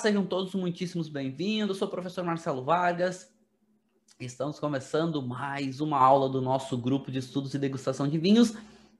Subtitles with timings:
[0.00, 1.76] Sejam todos muitíssimos bem-vindos.
[1.76, 3.30] Sou o professor Marcelo Vargas.
[4.18, 8.54] Estamos começando mais uma aula do nosso grupo de estudos e degustação de vinhos,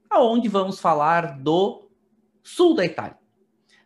[0.07, 1.89] aonde vamos falar do
[2.43, 3.17] sul da Itália.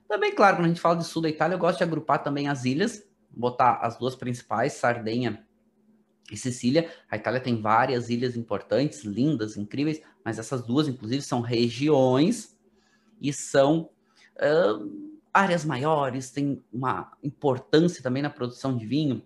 [0.09, 2.49] Também, claro, quando a gente fala de sul da Itália, eu gosto de agrupar também
[2.49, 5.47] as ilhas, botar as duas principais, Sardenha
[6.29, 6.91] e Sicília.
[7.09, 12.57] A Itália tem várias ilhas importantes, lindas, incríveis, mas essas duas, inclusive, são regiões
[13.21, 13.89] e são.
[14.35, 19.21] Uh, áreas maiores, tem uma importância também na produção de vinho.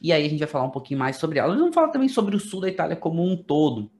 [0.00, 1.54] E aí a gente vai falar um pouquinho mais sobre ela.
[1.54, 3.90] Vamos falar também sobre o sul da Itália como um todo.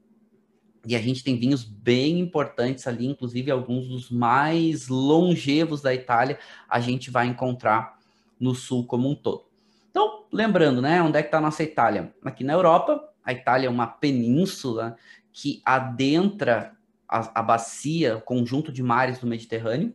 [0.86, 6.38] E a gente tem vinhos bem importantes ali, inclusive alguns dos mais longevos da Itália,
[6.68, 7.98] a gente vai encontrar
[8.40, 9.44] no sul como um todo.
[9.90, 12.12] Então, lembrando, né, onde é que está a nossa Itália?
[12.24, 14.96] Aqui na Europa, a Itália é uma península
[15.30, 16.74] que adentra
[17.06, 19.94] a, a bacia, o conjunto de mares do Mediterrâneo,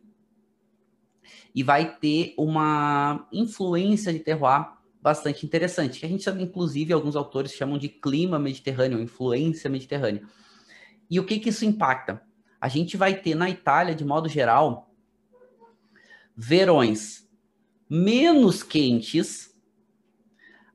[1.58, 4.64] e vai ter uma influência de terroir
[5.02, 10.22] bastante interessante, que a gente sabe, inclusive, alguns autores chamam de clima mediterrâneo, influência mediterrânea.
[11.10, 12.22] E o que, que isso impacta?
[12.60, 14.94] A gente vai ter na Itália, de modo geral,
[16.36, 17.28] verões
[17.90, 19.52] menos quentes,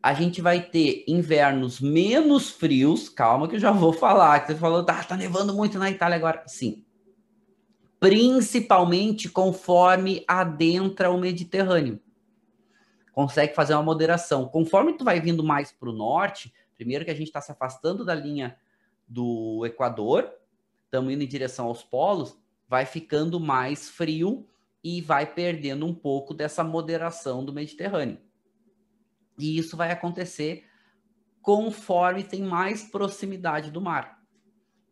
[0.02, 3.08] a gente vai ter invernos menos frios.
[3.08, 4.42] Calma, que eu já vou falar.
[4.42, 6.44] Que você falou, tá, tá nevando muito na Itália agora.
[6.46, 6.84] Sim,
[8.04, 12.02] principalmente conforme adentra o Mediterrâneo.
[13.14, 14.46] Consegue fazer uma moderação.
[14.50, 18.04] Conforme tu vai vindo mais para o norte, primeiro que a gente está se afastando
[18.04, 18.58] da linha
[19.08, 20.30] do Equador,
[20.84, 24.46] estamos indo em direção aos polos, vai ficando mais frio
[24.84, 28.20] e vai perdendo um pouco dessa moderação do Mediterrâneo.
[29.40, 30.66] E isso vai acontecer
[31.42, 34.23] conforme tem mais proximidade do mar.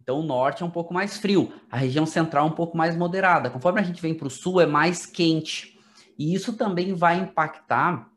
[0.02, 2.98] Então, o norte é um pouco mais frio, a região central é um pouco mais
[2.98, 3.52] moderada.
[3.52, 5.78] Conforme a gente vem para o sul, é mais quente.
[6.18, 8.10] E isso também vai impactar,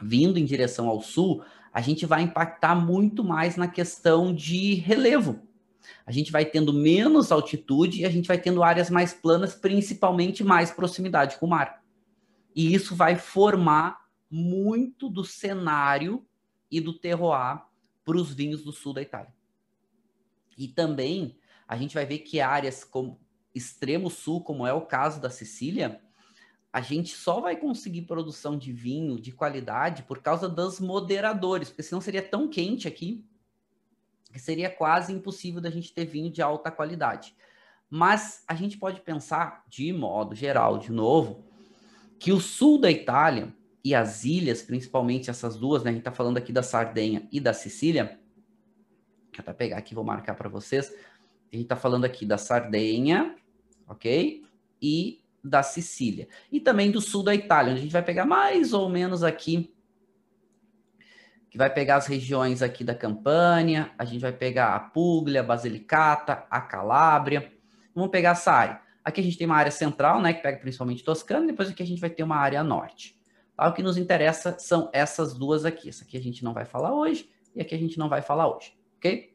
[0.00, 1.42] vindo em direção ao sul,
[1.72, 5.40] a gente vai impactar muito mais na questão de relevo.
[6.06, 10.44] A gente vai tendo menos altitude e a gente vai tendo áreas mais planas, principalmente
[10.44, 11.82] mais proximidade com o mar.
[12.54, 16.24] E isso vai formar muito do cenário
[16.70, 17.60] e do terroir
[18.04, 19.32] para os vinhos do sul da Itália.
[20.56, 21.36] E também
[21.66, 23.20] a gente vai ver que áreas como
[23.54, 26.00] extremo sul, como é o caso da Sicília,
[26.72, 31.82] a gente só vai conseguir produção de vinho de qualidade por causa dos moderadores, porque
[31.82, 33.24] senão seria tão quente aqui
[34.32, 37.36] que seria quase impossível da gente ter vinho de alta qualidade.
[37.90, 41.44] Mas a gente pode pensar, de modo geral, de novo,
[42.18, 43.54] que o sul da Itália
[43.84, 45.90] e as ilhas, principalmente essas duas, né?
[45.90, 48.18] A gente está falando aqui da Sardenha e da Sicília,
[49.38, 50.94] Eu até pegar aqui, vou marcar para vocês.
[51.52, 53.34] A gente está falando aqui da Sardenha,
[53.88, 54.44] ok?
[54.80, 56.28] E da Sicília.
[56.50, 59.74] E também do sul da Itália, onde a gente vai pegar mais ou menos aqui,
[61.50, 65.44] que vai pegar as regiões aqui da Campânia, a gente vai pegar a Puglia, a
[65.44, 67.52] Basilicata, a Calábria.
[67.94, 68.80] Vamos pegar essa área.
[69.04, 71.86] Aqui a gente tem uma área central, né, que pega principalmente Toscana, depois aqui a
[71.86, 73.18] gente vai ter uma área norte.
[73.56, 73.68] Tá?
[73.68, 75.88] O que nos interessa são essas duas aqui.
[75.88, 78.48] Essa aqui a gente não vai falar hoje, e aqui a gente não vai falar
[78.48, 79.34] hoje ok?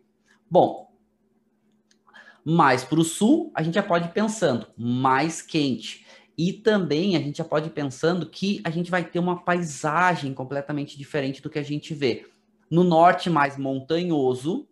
[0.49, 0.89] Bom,
[2.45, 6.05] mais para o sul, a gente já pode ir pensando mais quente.
[6.37, 10.33] E também a gente já pode ir pensando que a gente vai ter uma paisagem
[10.33, 12.29] completamente diferente do que a gente vê.
[12.71, 14.67] No norte, mais montanhoso,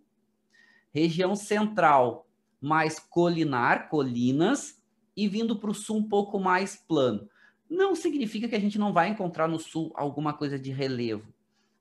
[0.94, 2.28] região central,
[2.62, 4.82] mais colinar, colinas,
[5.18, 7.28] e vindo para o sul um pouco mais plano.
[7.70, 11.34] Não significa que a gente não vai encontrar no sul alguma coisa de relevo,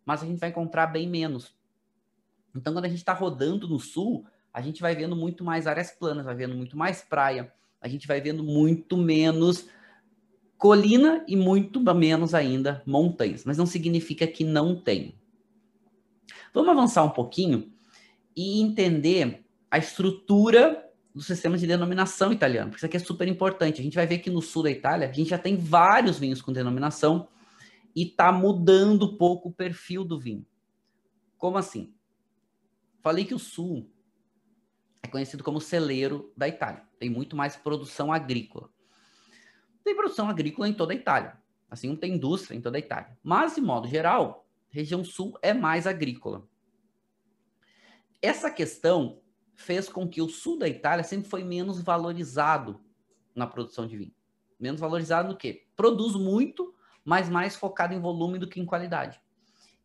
[0.04, 1.54] mas a gente vai encontrar bem menos.
[2.54, 5.90] Então, quando a gente está rodando no sul, a gente vai vendo muito mais áreas
[5.90, 9.68] planas, vai vendo muito mais praia, a gente vai vendo muito menos
[10.56, 13.44] colina e muito menos ainda montanhas.
[13.44, 15.14] Mas não significa que não tem.
[16.52, 17.72] Vamos avançar um pouquinho
[18.36, 20.84] e entender a estrutura
[21.14, 23.80] do sistema de denominação italiano, porque isso aqui é super importante.
[23.80, 26.42] A gente vai ver que no sul da Itália, a gente já tem vários vinhos
[26.42, 27.28] com denominação
[27.94, 30.44] e está mudando um pouco o perfil do vinho.
[31.38, 31.93] Como assim?
[33.04, 33.88] Falei que o sul
[35.14, 36.82] conhecido como celeiro da Itália.
[36.98, 38.68] Tem muito mais produção agrícola.
[39.84, 41.40] Tem produção agrícola em toda a Itália,
[41.70, 43.16] assim como tem indústria em toda a Itália.
[43.22, 46.48] Mas, de modo geral, região sul é mais agrícola.
[48.20, 49.20] Essa questão
[49.54, 52.80] fez com que o sul da Itália sempre foi menos valorizado
[53.36, 54.14] na produção de vinho.
[54.58, 55.64] Menos valorizado do que?
[55.76, 56.74] Produz muito,
[57.04, 59.20] mas mais focado em volume do que em qualidade.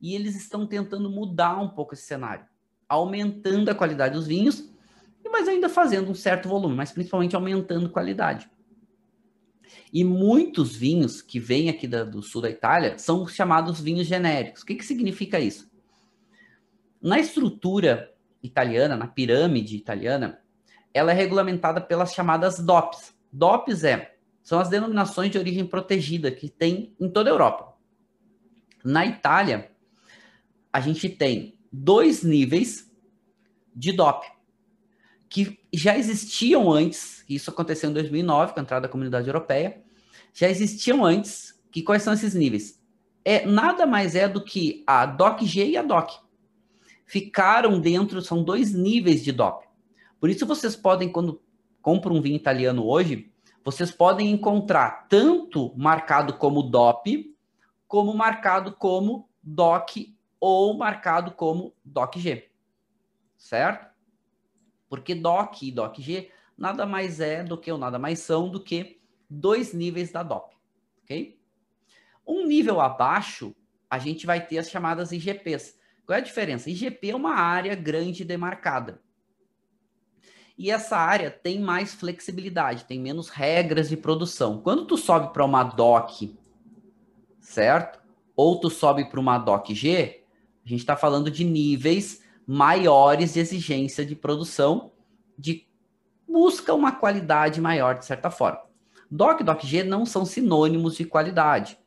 [0.02, 2.48] E eles estão tentando mudar um pouco esse cenário,
[2.90, 4.68] aumentando a qualidade dos vinhos,
[5.32, 8.50] mas ainda fazendo um certo volume, mas principalmente aumentando qualidade.
[9.94, 14.64] E muitos vinhos que vêm aqui da, do sul da Itália são chamados vinhos genéricos.
[14.64, 15.70] O que, que significa isso?
[17.02, 20.42] Na estrutura italiana, na pirâmide italiana,
[20.94, 23.14] ela é regulamentada pelas chamadas DOPs.
[23.32, 27.76] DOPs é, são as denominações de origem protegida que tem em toda a Europa.
[28.84, 29.72] Na Itália,
[30.74, 32.90] a gente tem dois níveis
[33.76, 34.26] de DOP,
[35.30, 39.82] que já existiam antes, isso aconteceu em 2009, com a entrada da comunidade europeia,
[40.34, 42.82] já existiam antes, que quais são esses níveis?
[43.24, 46.20] É, nada mais é do que a DOC-G e a DOC
[47.06, 49.66] ficaram dentro, são dois níveis de DOP.
[50.20, 51.42] Por isso vocês podem, quando
[51.82, 53.32] compram um vinho italiano hoje,
[53.64, 57.36] vocês podem encontrar tanto marcado como DOP,
[57.88, 62.50] como marcado como DOC ou marcado como DOC-G.
[63.38, 63.88] Certo?
[64.88, 69.00] Porque DOC e DOC-G nada mais é do que, ou nada mais são do que
[69.30, 70.56] dois níveis da DOP.
[71.04, 71.40] Ok?
[72.28, 73.56] Um nível abaixo,
[73.90, 76.70] a gente vai ter as chamadas IGPs, qual é a diferença?
[76.70, 79.02] IGP é uma área grande demarcada.
[80.58, 84.60] E essa área tem mais flexibilidade, tem menos regras de produção.
[84.60, 86.38] Quando tu sobe para uma DOC,
[87.40, 88.02] certo?
[88.36, 90.19] Ou tu sobe para uma DOC G,
[90.66, 94.92] a gente está falando de níveis maiores de exigência de produção,
[95.38, 95.68] de
[96.28, 98.62] busca uma qualidade maior, de certa forma.
[99.10, 101.78] DOC e DOC G não são sinônimos de qualidade,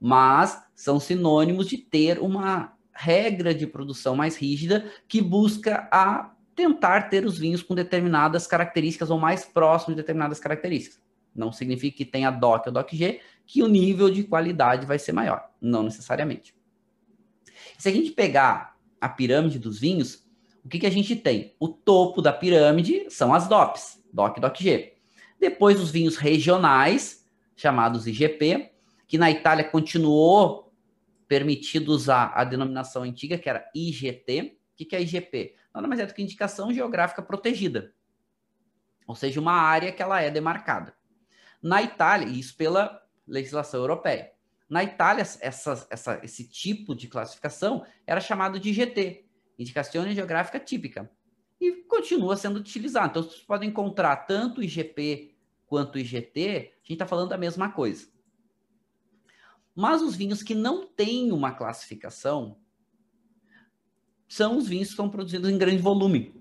[0.00, 7.02] mas são sinônimos de ter uma regra de produção mais rígida que busca a tentar
[7.02, 11.00] ter os vinhos com determinadas características ou mais próximos de determinadas características.
[11.34, 15.48] Não significa que tenha DOC ou DOC-G que o nível de qualidade vai ser maior,
[15.60, 16.57] não necessariamente.
[17.78, 20.26] Se a gente pegar a pirâmide dos vinhos,
[20.64, 21.54] o que, que a gente tem?
[21.60, 24.94] O topo da pirâmide são as DOPs, DOC DOC-G.
[25.38, 28.72] Depois os vinhos regionais, chamados IGP,
[29.06, 30.74] que na Itália continuou
[31.28, 34.58] permitido usar a denominação antiga, que era IGT.
[34.72, 35.54] O que é IGP?
[35.72, 37.94] Nada mais é do que indicação geográfica protegida.
[39.06, 40.94] Ou seja, uma área que ela é demarcada.
[41.62, 44.32] Na Itália, isso pela legislação europeia.
[44.68, 49.24] Na Itália, essa, essa, esse tipo de classificação era chamado de IGT,
[49.58, 51.10] Indicação Geográfica Típica,
[51.60, 53.10] e continua sendo utilizado.
[53.10, 55.34] Então, vocês podem encontrar tanto IGP
[55.66, 58.08] quanto IGT, a gente está falando da mesma coisa.
[59.74, 62.58] Mas os vinhos que não têm uma classificação
[64.28, 66.34] são os vinhos que são produzidos em grande volume.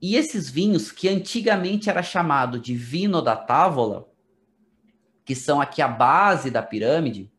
[0.00, 4.08] E esses vinhos, que antigamente era chamado de vino da távola,
[5.24, 7.32] que são aqui a base da pirâmide,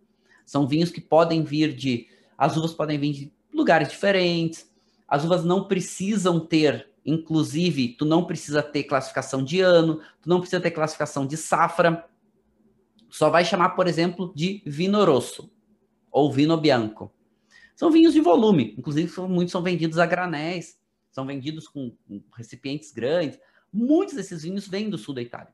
[0.49, 2.07] são vinhos que podem vir de.
[2.37, 4.69] As uvas podem vir de lugares diferentes,
[5.07, 10.39] as uvas não precisam ter, inclusive, tu não precisa ter classificação de ano, tu não
[10.39, 12.09] precisa ter classificação de safra
[13.09, 15.51] só vai chamar, por exemplo, de vino rosso
[16.11, 17.11] ou vino bianco.
[17.75, 21.95] São vinhos de volume, inclusive muitos são vendidos a granéis, são vendidos com
[22.35, 23.39] recipientes grandes.
[23.73, 25.53] Muitos desses vinhos vêm do sul da Itália.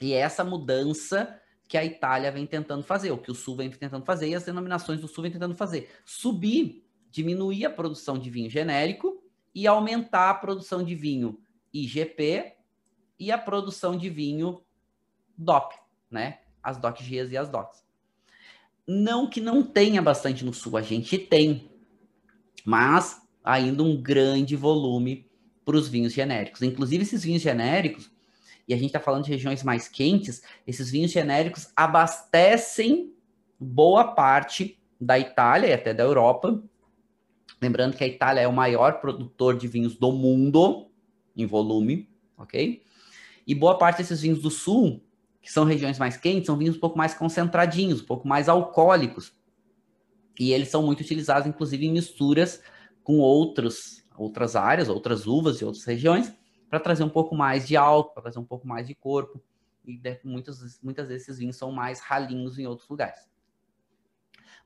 [0.00, 4.04] E essa mudança que a Itália vem tentando fazer, o que o sul vem tentando
[4.04, 5.90] fazer e as denominações do sul vem tentando fazer.
[6.04, 9.22] Subir, diminuir a produção de vinho genérico
[9.54, 11.40] e aumentar a produção de vinho
[11.72, 12.54] IGP
[13.18, 14.62] e a produção de vinho
[15.36, 15.74] DOP
[16.14, 16.38] né?
[16.62, 17.84] As DOC-Gs e as DOCs.
[18.86, 21.70] Não que não tenha bastante no sul, a gente tem,
[22.64, 25.28] mas ainda um grande volume
[25.64, 26.62] para os vinhos genéricos.
[26.62, 28.10] Inclusive, esses vinhos genéricos,
[28.66, 33.12] e a gente está falando de regiões mais quentes, esses vinhos genéricos abastecem
[33.58, 36.62] boa parte da Itália e até da Europa.
[37.60, 40.88] Lembrando que a Itália é o maior produtor de vinhos do mundo
[41.36, 42.82] em volume, ok?
[43.46, 45.02] E boa parte desses vinhos do sul
[45.44, 49.30] que são regiões mais quentes, são vinhos um pouco mais concentradinhos, um pouco mais alcoólicos.
[50.40, 52.62] E eles são muito utilizados, inclusive, em misturas
[53.02, 56.32] com outros, outras áreas, outras uvas de outras regiões,
[56.68, 59.42] para trazer um pouco mais de álcool, para trazer um pouco mais de corpo.
[59.86, 63.28] E muitas, muitas vezes esses vinhos são mais ralinhos em outros lugares.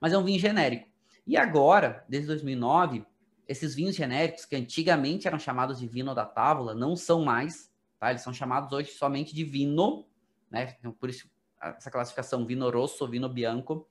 [0.00, 0.88] Mas é um vinho genérico.
[1.26, 3.04] E agora, desde 2009,
[3.46, 8.10] esses vinhos genéricos, que antigamente eram chamados de vino da tábula, não são mais, tá?
[8.10, 10.06] Eles são chamados hoje somente de vino,
[10.50, 10.76] né?
[10.78, 11.28] Então, por isso,
[11.60, 13.88] essa classificação vino rosso, vino bianco.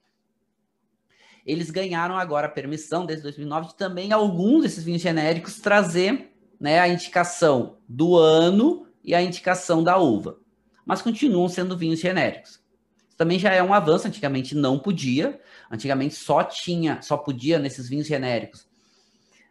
[1.45, 6.79] Eles ganharam agora a permissão, desde 2009, de também alguns desses vinhos genéricos trazer né,
[6.79, 10.39] a indicação do ano e a indicação da uva.
[10.85, 12.61] Mas continuam sendo vinhos genéricos.
[13.07, 15.39] Isso também já é um avanço, antigamente não podia.
[15.71, 18.67] Antigamente só tinha, só podia nesses vinhos genéricos,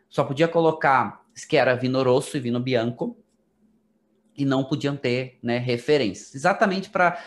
[0.08, 3.18] só podia colocar que era vino rosso e vino bianco,
[4.36, 6.34] e não podiam ter né, referências.
[6.34, 7.18] Exatamente para,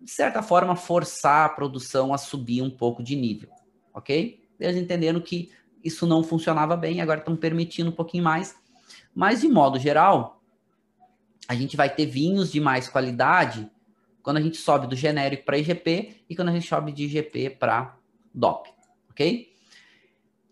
[0.00, 3.50] de certa forma, forçar a produção a subir um pouco de nível,
[3.92, 4.42] ok?
[4.58, 5.50] Eles entenderam que
[5.82, 8.56] isso não funcionava bem, agora estão permitindo um pouquinho mais.
[9.14, 10.42] Mas, de modo geral,
[11.48, 13.70] a gente vai ter vinhos de mais qualidade
[14.22, 17.50] quando a gente sobe do genérico para IGP e quando a gente sobe de IGP
[17.50, 17.96] para
[18.34, 18.70] DOP,
[19.10, 19.54] ok?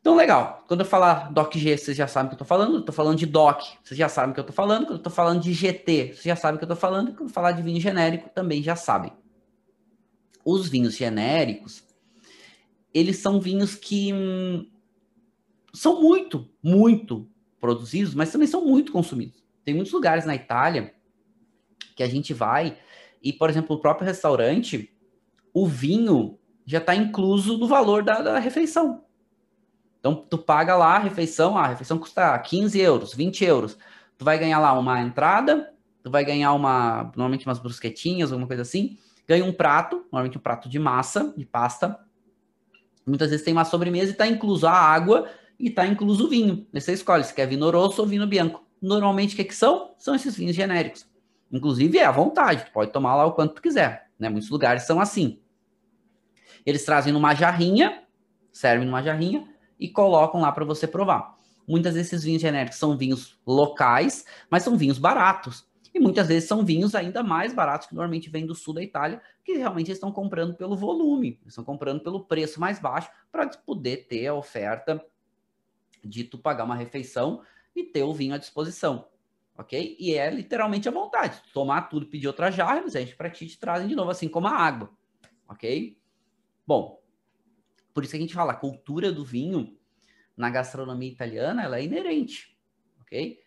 [0.03, 0.65] Então, legal.
[0.67, 2.81] Quando eu falar DOC-G, vocês já sabem o que eu estou falando.
[2.81, 4.85] Estou falando de DOC, vocês já sabem o que eu estou falando.
[4.85, 7.13] Quando eu estou falando de GT, vocês já sabem o que eu estou falando.
[7.13, 9.13] Quando eu falar de vinho genérico, também já sabem.
[10.45, 11.85] Os vinhos genéricos,
[12.93, 14.69] eles são vinhos que hum,
[15.73, 17.31] são muito, muito
[17.63, 19.41] produzidos, mas também são muito consumidos.
[19.65, 20.93] Tem muitos lugares na Itália
[21.95, 22.77] que a gente vai
[23.23, 24.93] e, por exemplo, o próprio restaurante,
[25.55, 29.05] o vinho já está incluso no valor da, da, refeição.
[30.01, 33.79] Então, tu paga lá a refeição, a refeição custa 15 euros, 20 euros.
[34.19, 38.63] Tu vai ganhar lá uma entrada, tu vai ganhar uma, normalmente umas brusquetinhas, alguma coisa
[38.63, 38.99] assim.
[39.29, 41.97] Ganha um prato, normalmente um prato de massa, de pasta.
[43.07, 45.29] Muitas vezes tem uma sobremesa e está incluso a água
[45.59, 46.67] e está incluso o vinho.
[46.73, 48.65] Você escolhe se quer vinho rosso ou vinho bianco.
[48.81, 49.95] Normalmente, o que, que são?
[49.97, 51.07] São esses vinhos genéricos.
[51.51, 54.11] Inclusive, é à vontade, tu pode tomar lá o quanto tu quiser.
[54.19, 54.29] Né?
[54.29, 55.39] Muitos lugares são assim.
[56.65, 58.03] Eles trazem numa jarrinha,
[58.53, 61.37] servem numa jarrinha e colocam lá para você provar.
[61.67, 65.67] Muitas desses vinhos genéricos são vinhos locais, mas são vinhos baratos.
[65.95, 69.21] E muitas vezes são vinhos ainda mais baratos que normalmente vêm do sul da Itália,
[69.45, 74.27] que realmente estão comprando pelo volume, estão comprando pelo preço mais baixo para poder ter
[74.27, 75.05] a oferta
[76.05, 77.43] de tu pagar uma refeição
[77.75, 79.09] e ter o vinho à disposição,
[79.57, 79.97] ok?
[79.99, 81.43] E é literalmente à vontade.
[81.53, 84.29] Tomar tudo, pedir outra jarra, eles enchem para ti e te trazem de novo, assim
[84.29, 84.91] como a água,
[85.49, 85.99] ok?
[86.67, 87.03] Bom,
[87.93, 89.77] por isso que a gente fala, a cultura do vinho
[90.37, 92.59] na gastronomia italiana, ela é inerente,
[93.01, 93.41] ok?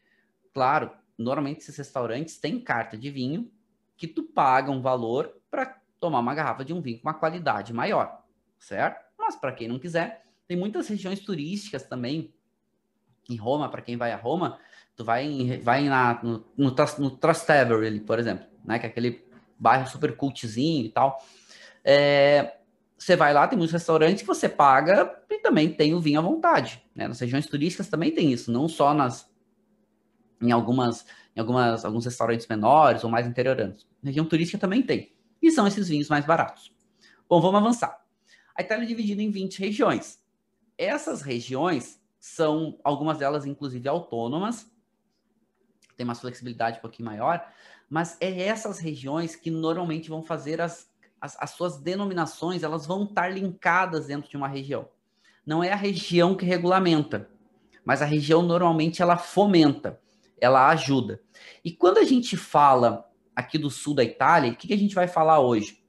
[0.54, 3.52] Claro, normalmente esses restaurantes têm carta de vinho
[3.98, 7.74] que tu paga um valor para tomar uma garrafa de um vinho com uma qualidade
[7.74, 8.24] maior,
[8.60, 9.04] certo?
[9.18, 12.34] Mas para quem não quiser, tem muitas regiões turísticas também
[13.30, 14.60] em Roma, para quem vai a Roma,
[14.96, 18.80] tu vai, em, vai na, no, no, no Trastevere por exemplo, né?
[18.80, 19.26] Que é aquele
[19.58, 21.18] bairro super cultzinho e tal.
[21.84, 22.58] É,
[22.98, 26.22] você vai lá, tem muitos restaurantes que você paga e também tem o vinho à
[26.22, 26.84] vontade.
[26.96, 27.08] Né?
[27.08, 29.30] Nas regiões turísticas também tem isso, não só nas
[30.42, 31.06] em algumas
[31.36, 33.88] em algumas alguns restaurantes menores ou mais interioranos.
[34.04, 35.14] região turística também tem.
[35.42, 36.74] E são esses vinhos mais baratos.
[37.30, 38.04] Bom, vamos avançar.
[38.56, 40.20] A Itália é dividida em 20 regiões.
[40.78, 44.66] Essas regiões são algumas delas inclusive autônomas,
[45.96, 47.48] tem uma flexibilidade um pouquinho maior,
[47.88, 50.92] mas é essas regiões que normalmente vão fazer as,
[51.22, 54.90] as, as suas denominações, elas vão estar linkadas dentro de uma região.
[55.46, 57.30] Não é a região que regulamenta,
[57.86, 60.02] mas a região normalmente ela fomenta,
[60.42, 61.22] ela ajuda.
[61.64, 64.96] E quando a gente fala aqui do sul da Itália, o que, que a gente
[64.96, 65.86] vai falar hoje?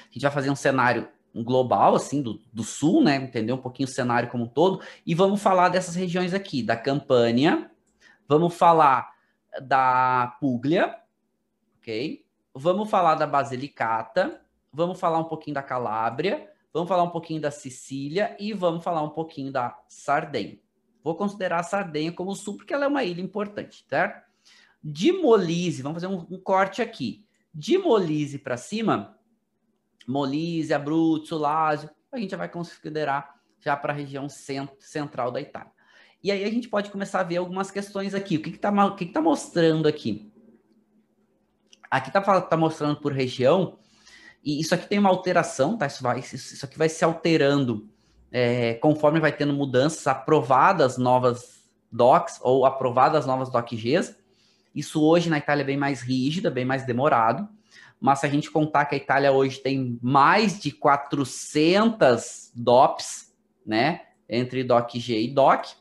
[0.00, 1.08] A gente vai fazer um cenário
[1.40, 3.16] global, assim, do, do sul, né?
[3.16, 4.82] Entender um pouquinho o cenário como um todo.
[5.06, 7.70] E vamos falar dessas regiões aqui, da Campânia,
[8.26, 9.12] vamos falar
[9.60, 10.96] da Puglia,
[11.78, 12.24] ok?
[12.54, 14.40] Vamos falar da Basilicata,
[14.72, 19.02] vamos falar um pouquinho da Calábria, vamos falar um pouquinho da Sicília e vamos falar
[19.02, 20.58] um pouquinho da Sardenha.
[21.02, 24.30] Vou considerar a Sardenha como sul, porque ela é uma ilha importante, certo?
[24.82, 27.24] De Molise, vamos fazer um, um corte aqui.
[27.54, 29.16] De Molise para cima,
[30.06, 35.40] Molise, Abruzzo, Lazio, a gente já vai considerar já para a região cent central da
[35.40, 35.70] Itália.
[36.22, 38.36] E aí a gente pode começar a ver algumas questões aqui.
[38.36, 40.32] O que está que que que tá mostrando aqui?
[41.90, 43.78] Aqui está tá mostrando por região,
[44.42, 45.86] e isso aqui tem uma alteração, tá?
[45.86, 47.88] Isso, vai, isso aqui vai se alterando
[48.30, 54.16] é, conforme vai tendo mudanças, aprovadas novas docs ou aprovadas novas docgs.
[54.74, 57.46] Isso hoje na Itália é bem mais rígida, bem mais demorado
[58.02, 63.32] mas se a gente contar que a Itália hoje tem mais de 400 DOPs,
[63.64, 65.76] né, entre DOC-G e DOC,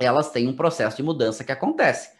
[0.00, 2.10] elas têm um processo de mudança que acontece.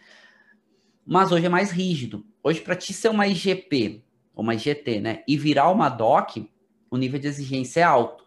[1.05, 2.25] Mas hoje é mais rígido.
[2.45, 6.49] Hoje, para ti ser uma IGP, ou uma IGT, né, e virar uma DOC,
[6.89, 8.25] o nível de exigência é alto.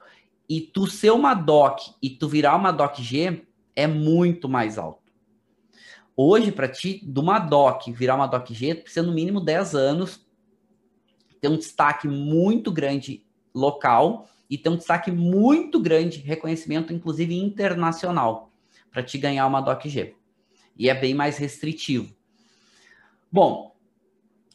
[0.49, 3.47] E tu ser uma DOC e tu virar uma DOC-G
[3.77, 5.09] é muito mais alto.
[6.17, 10.27] Hoje, para ti, de uma DOC virar uma DOC G, precisa no mínimo 10 anos,
[11.39, 18.51] ter um destaque muito grande local e ter um destaque muito grande, reconhecimento, inclusive internacional,
[18.91, 20.15] para te ganhar uma DOC G.
[20.77, 22.13] E é bem mais restritivo.
[23.31, 23.75] Bom,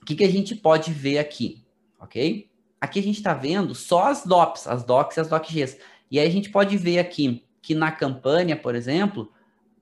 [0.03, 1.63] o que, que a gente pode ver aqui?
[2.01, 2.51] Ok?
[2.81, 5.79] Aqui a gente está vendo só as DOPs, as DOCs e as DOCGs.
[6.11, 9.33] E aí a gente pode ver aqui que na campanha, por exemplo,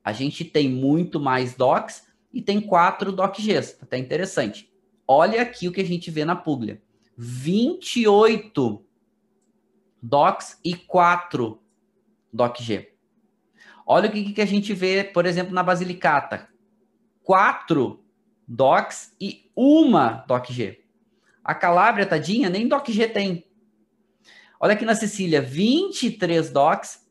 [0.04, 3.78] a gente tem muito mais DOCs e tem quatro DOCGs.
[3.80, 4.70] Até interessante.
[5.06, 6.80] Olha aqui o que a gente vê na Puglia.
[7.16, 8.84] 28
[10.02, 11.60] DOCs e 4
[12.32, 12.92] DOCG.
[13.86, 16.48] Olha o que, que a gente vê, por exemplo, na Basilicata.
[17.22, 18.02] 4
[18.46, 20.84] DOCs e uma DOCG.
[21.44, 23.46] A Calábria, tadinha, nem DOCG tem.
[24.60, 27.06] Olha aqui na Sicília, 23 DOCs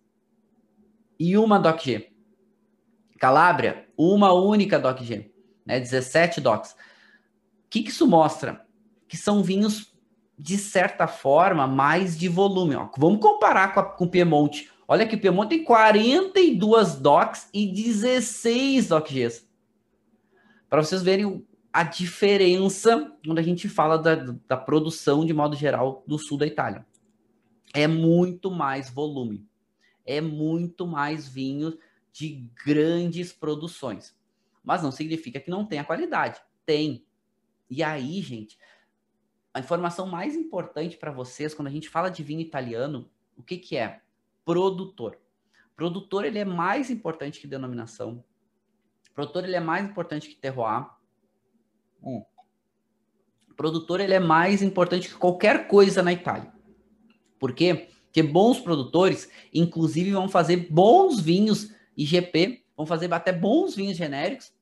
[1.19, 2.11] e uma DOCG.
[3.19, 5.31] Calábria, uma única DOCG,
[5.65, 5.79] né?
[5.79, 6.71] 17 DOCs.
[6.71, 6.75] O
[7.69, 8.65] que, que isso mostra?
[9.07, 9.90] Que são vinhos,
[10.41, 12.75] de certa forma, mais de volume.
[12.75, 12.89] Ó.
[12.97, 14.71] Vamos comparar com, a, com o Piemonte.
[14.87, 19.47] Olha que o Piemonte tem 42 DOCs e 16 DOCGs.
[20.67, 24.15] Para vocês verem a diferença quando a gente fala da,
[24.47, 26.85] da produção, de modo geral, do sul da Itália.
[27.71, 29.47] É muito mais volume.
[30.03, 31.77] É muito mais vinho
[32.11, 34.15] de grandes produções.
[34.63, 36.41] Mas não significa que não tenha qualidade.
[36.65, 37.05] Tem.
[37.69, 38.57] E aí, gente,
[39.53, 43.57] a informação mais importante para vocês, quando a gente fala de vinho italiano, o que,
[43.57, 44.01] que é?
[44.45, 45.17] Produtor.
[45.75, 48.23] Produtor ele é mais importante que denominação.
[49.13, 50.89] Produtor ele é mais importante que terroir.
[52.01, 52.23] Hum.
[53.57, 56.51] Produtor ele é mais importante que qualquer coisa na Itália.
[57.37, 57.89] Por quê?
[58.05, 64.53] Porque bons produtores, inclusive, vão fazer bons vinhos IGP, vão fazer até bons vinhos genéricos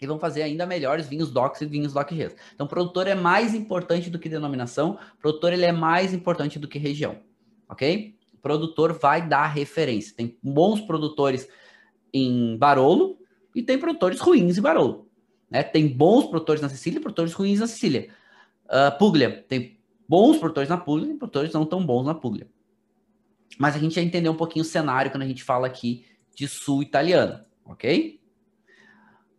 [0.00, 2.34] e vão fazer ainda melhores vinhos DOCs e vinhos DOCGs.
[2.54, 6.78] Então, produtor é mais importante do que denominação, produtor ele é mais importante do que
[6.78, 7.18] região,
[7.68, 8.16] ok?
[8.32, 10.14] O produtor vai dar referência.
[10.16, 11.46] Tem bons produtores
[12.12, 13.18] em Barolo
[13.54, 15.06] e tem produtores ruins em Barolo.
[15.50, 15.62] Né?
[15.62, 18.08] Tem bons produtores na Sicília e produtores ruins na Sicília.
[18.66, 22.48] Uh, Puglia, tem bons produtores na Puglia e produtores não tão bons na Puglia.
[23.58, 26.48] Mas a gente já entendeu um pouquinho o cenário quando a gente fala aqui de
[26.48, 28.19] sul italiano, ok?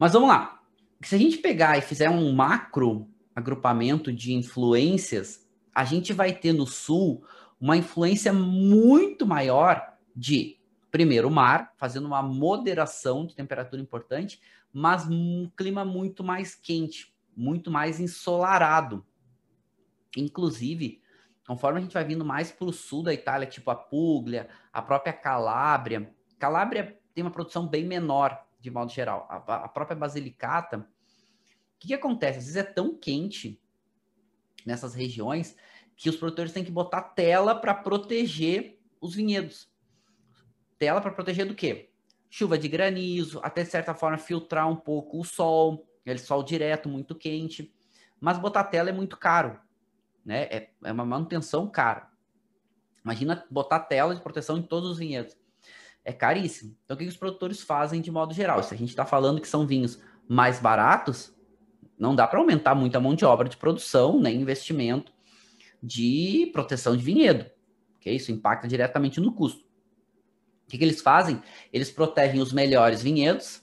[0.02, 0.60] Mas vamos lá.
[1.04, 6.54] Se a gente pegar e fizer um macro agrupamento de influências, a gente vai ter
[6.54, 7.24] no sul
[7.60, 10.58] uma influência muito maior de,
[10.90, 14.42] primeiro, o mar, fazendo uma moderação de temperatura importante,
[14.74, 19.06] mas um clima muito mais quente, muito mais ensolarado.
[20.18, 21.00] Inclusive,
[21.46, 24.82] conforme a gente vai vindo mais para o sul da Itália, tipo a Puglia, a
[24.82, 29.28] própria Calábria, Calábria tem uma produção bem menor, de modo geral.
[29.30, 30.86] A, a própria Basilicata, o
[31.80, 32.38] que, que acontece?
[32.38, 33.60] Às vezes é tão quente
[34.66, 35.56] nessas regiões
[35.96, 39.70] que os produtores têm que botar tela para proteger os vinhedos.
[40.78, 41.92] Tela para proteger do quê?
[42.32, 46.88] chuva de granizo, até de certa forma filtrar um pouco o sol, aquele sol direto,
[46.88, 47.76] muito quente.
[48.22, 49.60] Mas botar tela é muito caro,
[50.26, 50.44] né?
[50.44, 52.10] É, é uma manutenção cara.
[53.04, 55.36] Imagina botar tela de proteção em todos os vinhedos.
[56.04, 56.76] É caríssimo.
[56.84, 58.62] Então, o que os produtores fazem de modo geral?
[58.64, 61.34] Se a gente está falando que são vinhos mais baratos,
[61.98, 65.12] não dá para aumentar muito a mão de obra de produção, nem investimento
[65.82, 67.46] de proteção de vinhedo.
[67.98, 68.16] Okay?
[68.16, 69.72] Isso impacta diretamente no custo
[70.72, 71.42] que, que eles fazem?
[71.74, 73.62] Eles protegem os melhores vinhedos,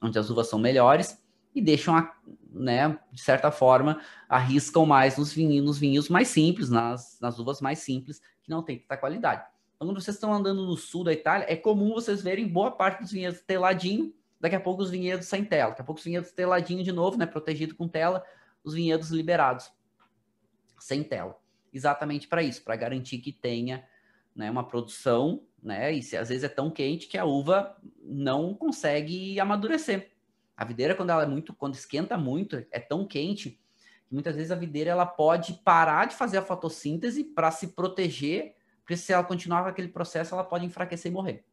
[0.00, 1.20] onde as uvas são melhores,
[1.52, 2.14] e deixam, a,
[2.52, 7.60] né, de certa forma, arriscam mais nos vinhos, nos vinhos mais simples, nas, nas uvas
[7.60, 9.44] mais simples, que não tem tanta qualidade.
[9.78, 13.12] Quando vocês estão andando no sul da Itália, é comum vocês verem boa parte dos
[13.12, 16.82] vinhedos teladinho, daqui a pouco os vinhedos sem tela, daqui a pouco os vinhedos teladinho
[16.82, 18.24] de novo, né, protegido com tela,
[18.64, 19.70] os vinhedos liberados
[20.78, 21.38] sem tela.
[21.72, 23.86] Exatamente para isso, para garantir que tenha
[24.34, 25.92] né, uma produção né?
[25.92, 30.12] E se, às vezes é tão quente que a uva não consegue amadurecer.
[30.56, 33.60] A videira, quando ela é muito, quando esquenta muito, é tão quente
[34.06, 38.55] que muitas vezes a videira ela pode parar de fazer a fotossíntese para se proteger,
[38.86, 41.44] porque se ela continuar com aquele processo, ela pode enfraquecer e morrer.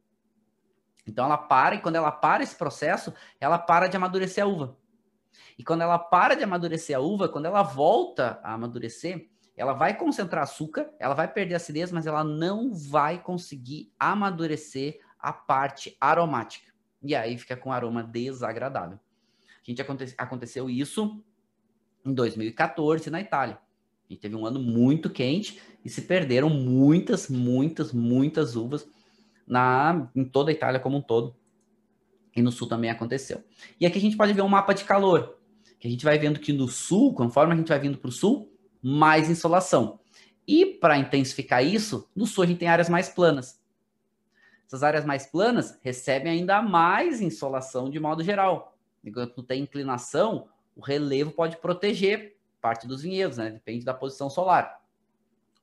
[1.06, 4.78] Então ela para, e quando ela para esse processo, ela para de amadurecer a uva.
[5.58, 9.98] E quando ela para de amadurecer a uva, quando ela volta a amadurecer, ela vai
[9.98, 16.72] concentrar açúcar, ela vai perder acidez, mas ela não vai conseguir amadurecer a parte aromática.
[17.02, 19.00] E aí fica com aroma desagradável.
[19.00, 21.26] A gente aconte aconteceu isso
[22.06, 23.60] em 2014 na Itália.
[24.14, 28.88] Gente teve um ano muito quente e se perderam muitas, muitas, muitas uvas
[29.48, 31.36] na, em toda a Itália como um todo
[32.36, 33.44] E no sul também aconteceu.
[33.80, 35.40] E aqui a gente pode ver um mapa de calor,
[35.80, 38.12] que a gente vai vendo que no sul, conforme a gente vai vindo para o
[38.12, 40.00] sul, mais insolação.
[40.48, 43.60] E para intensificar isso, no sul a gente tem áreas mais planas.
[44.68, 48.78] Essas áreas mais planas recebem ainda mais insolação de modo geral.
[49.04, 53.52] Enquanto tem inclinação, o relevo pode proteger parte dos vinhedos, né?
[53.52, 54.82] Depende da posição solar.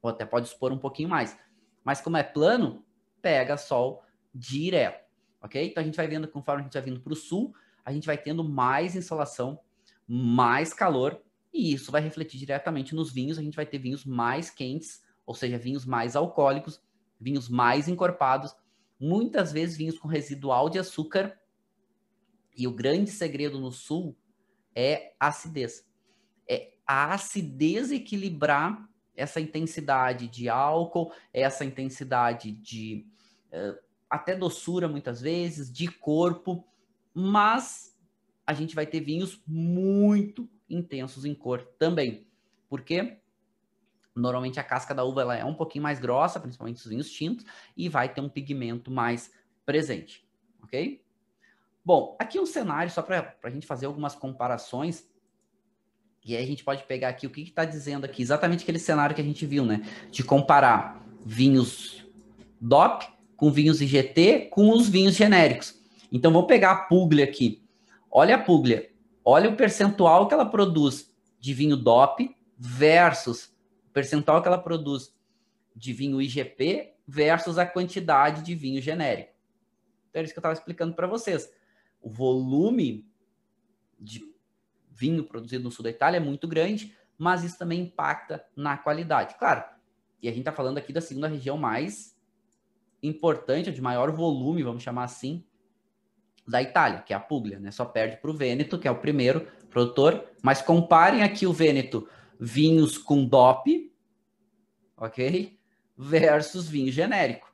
[0.03, 1.35] Ou até pode expor um pouquinho mais.
[1.83, 2.85] Mas como é plano,
[3.23, 5.09] pega sol direto,
[5.41, 5.67] ok?
[5.67, 8.07] Então a gente vai vendo, conforme a gente vai vindo para o sul, a gente
[8.07, 9.59] vai tendo mais insolação,
[10.07, 13.39] mais calor, e isso vai refletir diretamente nos vinhos.
[13.39, 16.83] A gente vai ter vinhos mais quentes, ou seja, vinhos mais alcoólicos,
[17.19, 18.55] vinhos mais encorpados,
[18.99, 21.41] muitas vezes vinhos com residual de açúcar.
[22.55, 24.15] E o grande segredo no sul
[24.75, 25.90] é acidez.
[26.51, 33.07] É a acidez equilibrar essa intensidade de álcool, essa intensidade de
[33.53, 36.67] uh, até doçura muitas vezes, de corpo,
[37.15, 37.97] mas
[38.45, 42.27] a gente vai ter vinhos muito intensos em cor também.
[42.69, 43.19] Porque
[44.15, 47.45] normalmente a casca da uva ela é um pouquinho mais grossa, principalmente os vinhos tintos,
[47.77, 49.33] e vai ter um pigmento mais
[49.65, 50.29] presente,
[50.63, 51.05] ok?
[51.85, 55.09] Bom, aqui um cenário só para a gente fazer algumas comparações.
[56.25, 59.15] E aí a gente pode pegar aqui o que está dizendo aqui, exatamente aquele cenário
[59.15, 59.83] que a gente viu, né?
[60.11, 62.07] De comparar vinhos
[62.61, 63.07] DOP
[63.37, 65.81] com vinhos IGT com os vinhos genéricos.
[66.13, 67.63] Então vamos pegar a Puglia aqui.
[68.11, 68.91] Olha a Puglia,
[69.25, 73.47] olha o percentual que ela produz de vinho DOP versus
[73.89, 75.15] o percentual que ela produz
[75.75, 79.33] de vinho IGP versus a quantidade de vinho genérico.
[80.11, 81.51] Então, é isso que eu estava explicando para vocês
[82.03, 83.07] o volume
[83.99, 84.30] de
[85.01, 89.37] vinho produzido no sul da Itália é muito grande, mas isso também impacta na qualidade.
[89.39, 89.65] Claro,
[90.23, 92.15] e a gente está falando aqui da segunda região mais
[93.03, 95.43] importante, de maior volume, vamos chamar assim,
[96.47, 97.71] da Itália, que é a Puglia, né?
[97.71, 100.27] Só perde para o Vêneto, que é o primeiro produtor.
[100.43, 102.07] Mas comparem aqui o Vêneto,
[102.39, 103.91] vinhos com DOP,
[104.97, 105.59] ok?
[105.97, 107.49] Versus vinho genérico.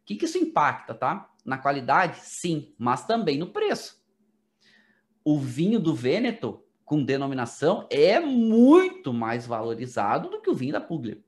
[0.00, 1.30] O que, que isso impacta, tá?
[1.44, 3.99] Na qualidade, sim, mas também no preço.
[5.24, 10.80] O vinho do Vêneto, com denominação, é muito mais valorizado do que o vinho da
[10.80, 11.18] Puglia.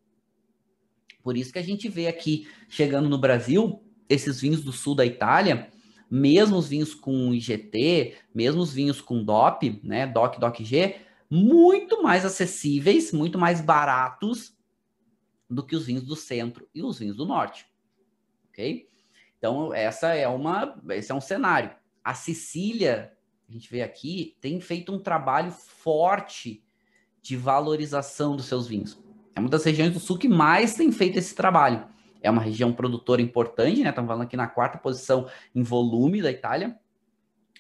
[1.23, 5.07] Por isso que a gente vê aqui, chegando no Brasil, esses vinhos do sul da
[5.07, 5.71] Itália,
[6.11, 10.97] mesmo os vinhos com IGT, mesmo os vinhos com DOP, né, DOC, DOC-G,
[11.31, 14.55] muito mais acessíveis, muito mais baratos
[15.49, 17.67] do que os vinhos do centro e os vinhos do norte.
[18.51, 18.89] Ok?
[19.39, 21.75] Então, essa é uma, esse é um cenário.
[22.05, 23.17] A Sicília,
[23.53, 26.65] a gente vê aqui, tem feito um trabalho forte
[27.21, 28.99] de valorização dos seus vinhos.
[29.35, 31.87] É uma das regiões do sul que mais tem feito esse trabalho.
[32.23, 33.91] É uma região produtora importante, né?
[33.91, 36.79] Estamos falando aqui na quarta posição em volume da Itália,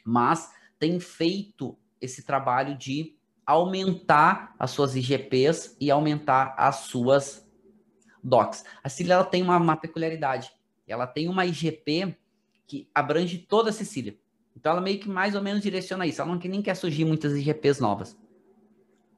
[0.02, 7.46] mas tem feito esse trabalho de aumentar as suas IGPs e aumentar as suas
[8.24, 8.64] DOCs.
[8.82, 10.52] A Sicília ela tem uma, uma peculiaridade.
[10.86, 12.16] Ela tem uma IGP
[12.66, 14.16] que abrange toda a Sicília.
[14.62, 16.22] Então ela meio que mais ou menos direciona isso.
[16.22, 18.16] Ela não nem quer surgir muitas IGPs novas.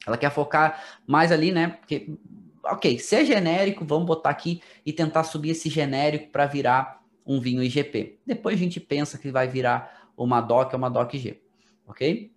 [0.06, 1.68] Ela quer focar mais ali, né?
[1.68, 2.16] Porque,
[2.64, 7.38] ok, se é genérico, vamos botar aqui e tentar subir esse genérico para virar um
[7.38, 8.20] vinho IGP.
[8.24, 11.42] Depois a gente pensa que vai virar uma DOC ou uma DOC-G,
[11.86, 12.32] ok?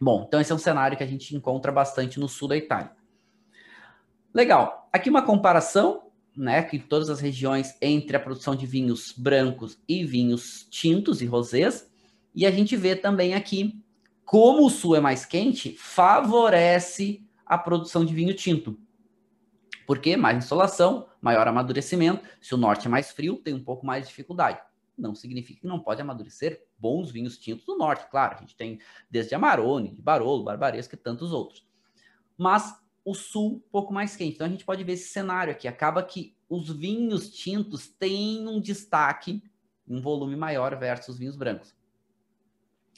[0.00, 2.90] Bom, então esse é um cenário que a gente encontra bastante no sul da Itália.
[4.34, 4.88] Legal.
[4.92, 10.04] Aqui uma comparação né, que todas as regiões entre a produção de vinhos brancos e
[10.04, 11.88] vinhos tintos e rosés.
[12.34, 13.82] E a gente vê também aqui
[14.24, 18.78] como o sul é mais quente, favorece a produção de vinho tinto.
[19.86, 22.22] Porque mais insolação, maior amadurecimento.
[22.40, 24.60] Se o norte é mais frio, tem um pouco mais de dificuldade.
[24.98, 28.34] Não significa que não pode amadurecer bons vinhos tintos do norte, claro.
[28.36, 28.78] A gente tem
[29.10, 31.66] desde Amarone, Barolo, Barbaresco e tantos outros.
[32.36, 34.34] Mas o sul um pouco mais quente.
[34.34, 35.66] Então a gente pode ver esse cenário aqui.
[35.66, 39.42] Acaba que os vinhos tintos têm um destaque,
[39.88, 41.77] um volume maior versus os vinhos brancos.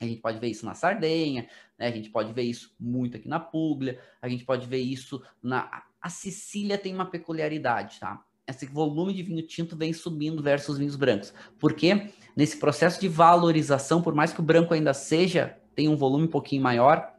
[0.01, 1.47] A gente pode ver isso na Sardenha,
[1.79, 1.87] né?
[1.87, 5.85] a gente pode ver isso muito aqui na Puglia, a gente pode ver isso na.
[6.01, 8.25] A Sicília tem uma peculiaridade, tá?
[8.47, 11.33] Esse volume de vinho tinto vem subindo versus os vinhos brancos.
[11.59, 16.25] Porque nesse processo de valorização, por mais que o branco ainda seja, tem um volume
[16.25, 17.15] um pouquinho maior,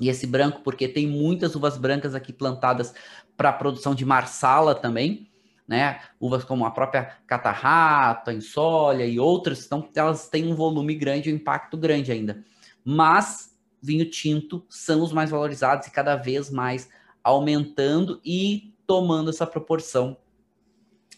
[0.00, 2.94] e esse branco, porque tem muitas uvas brancas aqui plantadas
[3.36, 5.30] para produção de marsala também,
[5.66, 6.00] né?
[6.20, 11.36] Uvas como a própria catarrata, insólia e outras, então elas têm um volume grande, um
[11.36, 12.44] impacto grande ainda.
[12.84, 16.88] Mas vinho tinto são os mais valorizados e cada vez mais
[17.22, 20.16] aumentando e tomando essa proporção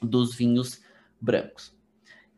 [0.02, 0.80] dos vinhos
[1.20, 1.76] brancos.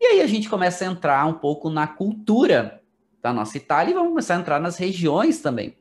[0.01, 2.83] E aí a gente começa a entrar um pouco na cultura
[3.23, 5.77] da nossa Itália e vamos começar a entrar nas regiões também.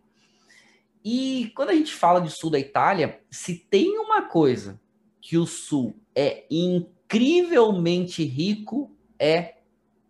[1.04, 4.80] E quando a gente fala de sul da Itália, se tem uma coisa
[5.22, 9.60] que o sul é incrivelmente rico, é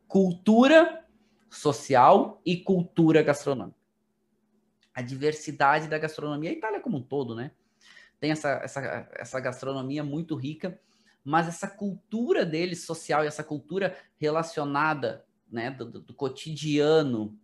[0.08, 1.06] cultura
[1.48, 3.78] social e cultura gastronômica.
[4.92, 7.52] A diversidade da gastronomia, a Itália como um todo, né?
[8.20, 10.82] Tem essa, essa, essa gastronomia muito rica,
[11.24, 17.38] mas essa cultura deles social e essa cultura relacionada né, do, do cotidiano,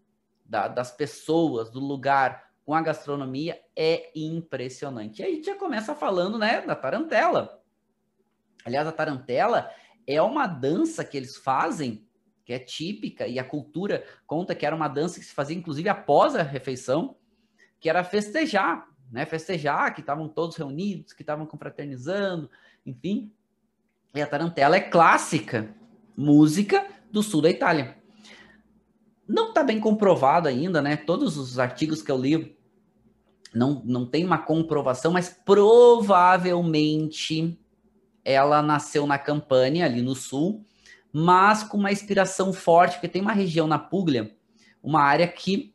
[0.44, 5.22] da, das pessoas, do lugar, com a gastronomia é impressionante.
[5.22, 7.64] E aí já começa falando, né, da tarantela.
[8.66, 9.70] Aliás, a tarantela
[10.08, 12.06] é uma dança que eles fazem
[12.44, 15.90] que é típica e a cultura conta que era uma dança que se fazia inclusive
[15.90, 17.16] após a refeição,
[17.80, 19.26] que era festejar, né?
[19.26, 22.50] Festejar que estavam todos reunidos, que estavam confraternizando,
[22.86, 23.32] enfim.
[24.14, 25.74] E a tarantela é clássica
[26.16, 27.98] música do sul da Itália.
[29.28, 30.96] Não está bem comprovado ainda, né?
[30.96, 32.56] Todos os artigos que eu li
[33.54, 37.60] não, não tem uma comprovação, mas provavelmente
[38.26, 40.66] ela nasceu na Campânia, ali no sul,
[41.14, 44.36] mas com uma inspiração forte, porque tem uma região na Puglia,
[44.82, 45.74] uma área que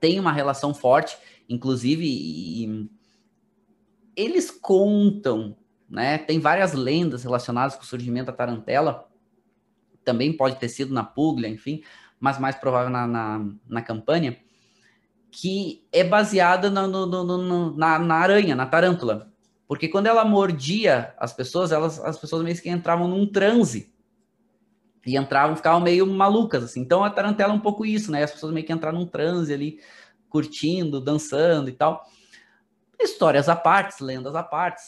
[0.00, 1.16] tem uma relação forte,
[1.48, 2.90] inclusive, e
[4.16, 5.56] eles contam,
[5.88, 6.18] né?
[6.18, 9.08] Tem várias lendas relacionadas com o surgimento da tarantela,
[10.04, 11.82] também pode ter sido na Puglia, enfim,
[12.18, 13.82] mas mais provável na, na, na
[15.30, 19.29] que é baseada no, no, no, na, na aranha, na tarântula.
[19.70, 23.94] Porque quando ela mordia as pessoas, elas, as pessoas meio que entravam num transe
[25.06, 26.80] e entravam, ficavam meio malucas, assim.
[26.80, 28.24] Então a tarantela é um pouco isso, né?
[28.24, 29.78] As pessoas meio que entraram num transe ali,
[30.28, 32.04] curtindo, dançando e tal.
[33.00, 34.82] Histórias à parte, lendas à parte.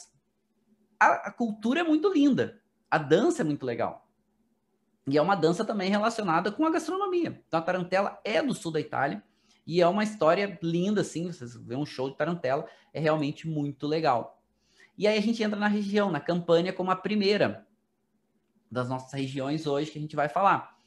[0.99, 4.09] A, a, cultura é muito linda, a dança é muito legal.
[5.07, 7.41] E é uma dança também relacionada com a gastronomia.
[7.47, 9.23] Então a tarantela é do sul da Itália
[9.65, 11.31] e é uma história linda, assim.
[11.31, 14.42] Vocês vê um show de tarantela, é realmente muito legal.
[14.97, 17.67] E aí a gente entra na região, na campanha, como a primeira
[18.71, 20.79] das nossas regiões hoje que a gente vai falar.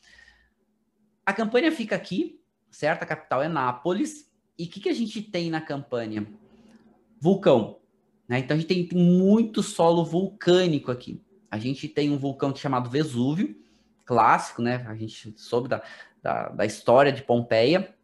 [1.26, 3.04] A campanha fica aqui, certo?
[3.04, 4.32] A capital é Nápoles.
[4.58, 6.28] E o que, que a gente tem na campanha?
[7.20, 7.80] Vulcão.
[8.28, 8.40] Né?
[8.40, 11.22] Então a gente tem, muito solo vulcânico aqui.
[11.50, 13.56] A gente tem um vulcão chamado Vesúvio,
[14.04, 14.86] clássico, né?
[14.88, 15.82] A gente soube da,
[16.22, 17.96] da, da história de Pompeia.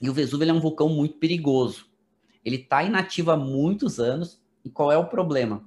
[0.00, 1.86] E o Vesúvio é um vulcão muito perigoso.
[2.44, 4.37] Ele está inativo há muitos anos.
[4.68, 5.66] E qual é o problema?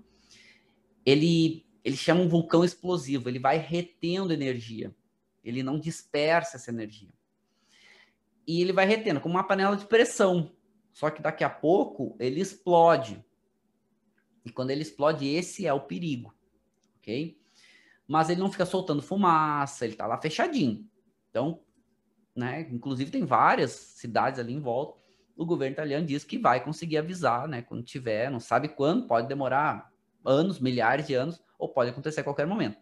[1.03, 4.95] Ele ele chama um vulcão explosivo, ele vai retendo energia,
[5.43, 7.09] ele não dispersa essa energia.
[8.45, 10.55] E ele vai retendo, como uma panela de pressão.
[10.91, 13.25] Só que daqui a pouco ele explode.
[14.45, 16.31] E quando ele explode, esse é o perigo,
[16.99, 17.41] ok?
[18.07, 20.87] Mas ele não fica soltando fumaça, ele tá lá fechadinho.
[21.31, 21.63] Então,
[22.35, 25.00] né, inclusive tem várias cidades ali em volta.
[25.35, 29.27] O governo italiano diz que vai conseguir avisar, né, quando tiver, não sabe quando, pode
[29.27, 29.91] demorar
[30.23, 32.77] anos, milhares de anos, ou pode acontecer a qualquer momento.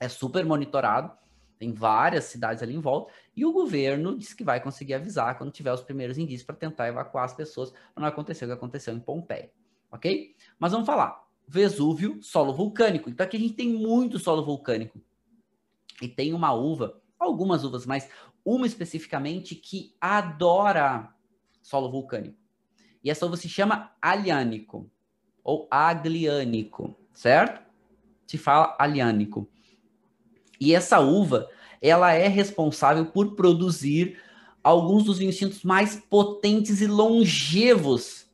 [0.00, 1.12] É super monitorado,
[1.58, 5.52] tem várias cidades ali em volta, e o governo diz que vai conseguir avisar quando
[5.52, 8.92] tiver os primeiros indícios para tentar evacuar as pessoas, para não acontecer o que aconteceu
[8.94, 9.52] em Pompeia,
[9.90, 10.34] ok?
[10.58, 11.22] Mas vamos falar.
[11.46, 13.10] Vesúvio, solo vulcânico.
[13.10, 15.00] Então aqui a gente tem muito solo vulcânico.
[16.00, 18.08] E tem uma uva, algumas uvas, mas
[18.44, 21.14] uma especificamente que adora
[21.62, 22.36] solo vulcânico.
[23.02, 24.90] E essa uva se chama aliânico
[25.42, 27.62] ou agliânico, certo?
[28.32, 29.46] se fala aliânico.
[30.58, 31.50] E essa uva,
[31.82, 34.18] ela é responsável por produzir
[34.64, 38.26] alguns dos vinhos tintos mais potentes e longevos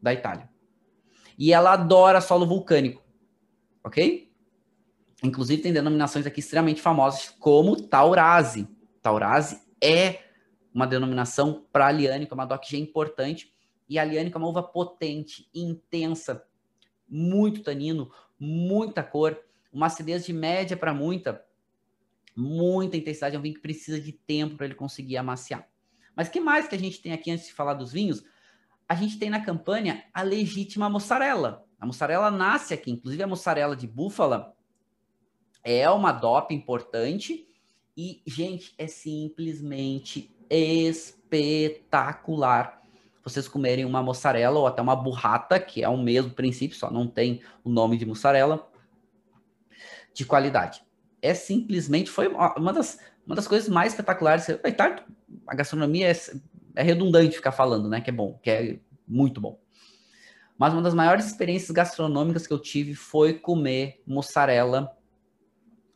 [0.00, 0.48] da Itália.
[1.36, 3.02] E ela adora solo vulcânico,
[3.84, 4.32] ok?
[5.22, 8.66] Inclusive tem denominações aqui extremamente famosas como Taurasi.
[9.02, 10.20] Taurasi é
[10.72, 13.52] uma denominação para aliânico, uma DOCG importante.
[13.88, 16.46] E aliânico é uma uva potente, intensa,
[17.08, 19.38] muito tanino, muita cor,
[19.72, 21.44] uma acidez de média para muita,
[22.36, 23.34] muita intensidade.
[23.34, 25.68] É um vinho que precisa de tempo para ele conseguir amaciar.
[26.14, 28.24] Mas que mais que a gente tem aqui antes de falar dos vinhos?
[28.88, 31.64] A gente tem na campanha a legítima mussarela.
[31.78, 34.54] A mussarela nasce aqui, inclusive a mussarela de búfala
[35.62, 37.46] é uma DOP importante
[37.96, 42.80] e, gente, é simplesmente espetacular
[43.22, 47.06] vocês comerem uma mussarela ou até uma burrata, que é o mesmo princípio, só não
[47.06, 48.68] tem o nome de mussarela,
[50.14, 50.82] de qualidade.
[51.22, 54.46] É simplesmente, foi uma das, uma das coisas mais espetaculares.
[55.46, 56.16] A gastronomia é,
[56.76, 58.00] é redundante ficar falando, né?
[58.00, 59.60] Que é bom, que é muito bom.
[60.58, 64.96] Mas uma das maiores experiências gastronômicas que eu tive foi comer mussarela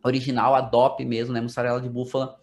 [0.02, 1.40] original, a DOP mesmo, né?
[1.40, 2.38] Mussarela de búfala.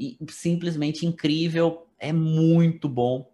[0.00, 3.30] E simplesmente incrível, é muito bom.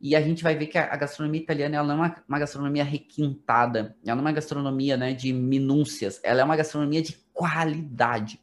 [0.00, 2.82] E a gente vai ver que a, gastronomia italiana ela não é uma, uma, gastronomia
[2.82, 8.40] requintada, ela não é uma gastronomia né, de minúcias, ela é uma gastronomia de qualidade.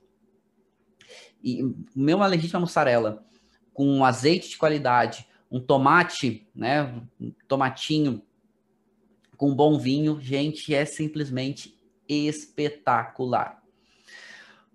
[1.43, 3.25] E o meu uma legítima mussarela
[3.73, 6.83] com um azeite de qualidade, um tomate, né,
[7.19, 8.21] um tomatinho
[9.35, 11.77] com bom vinho, gente, é simplesmente
[12.07, 13.61] espetacular.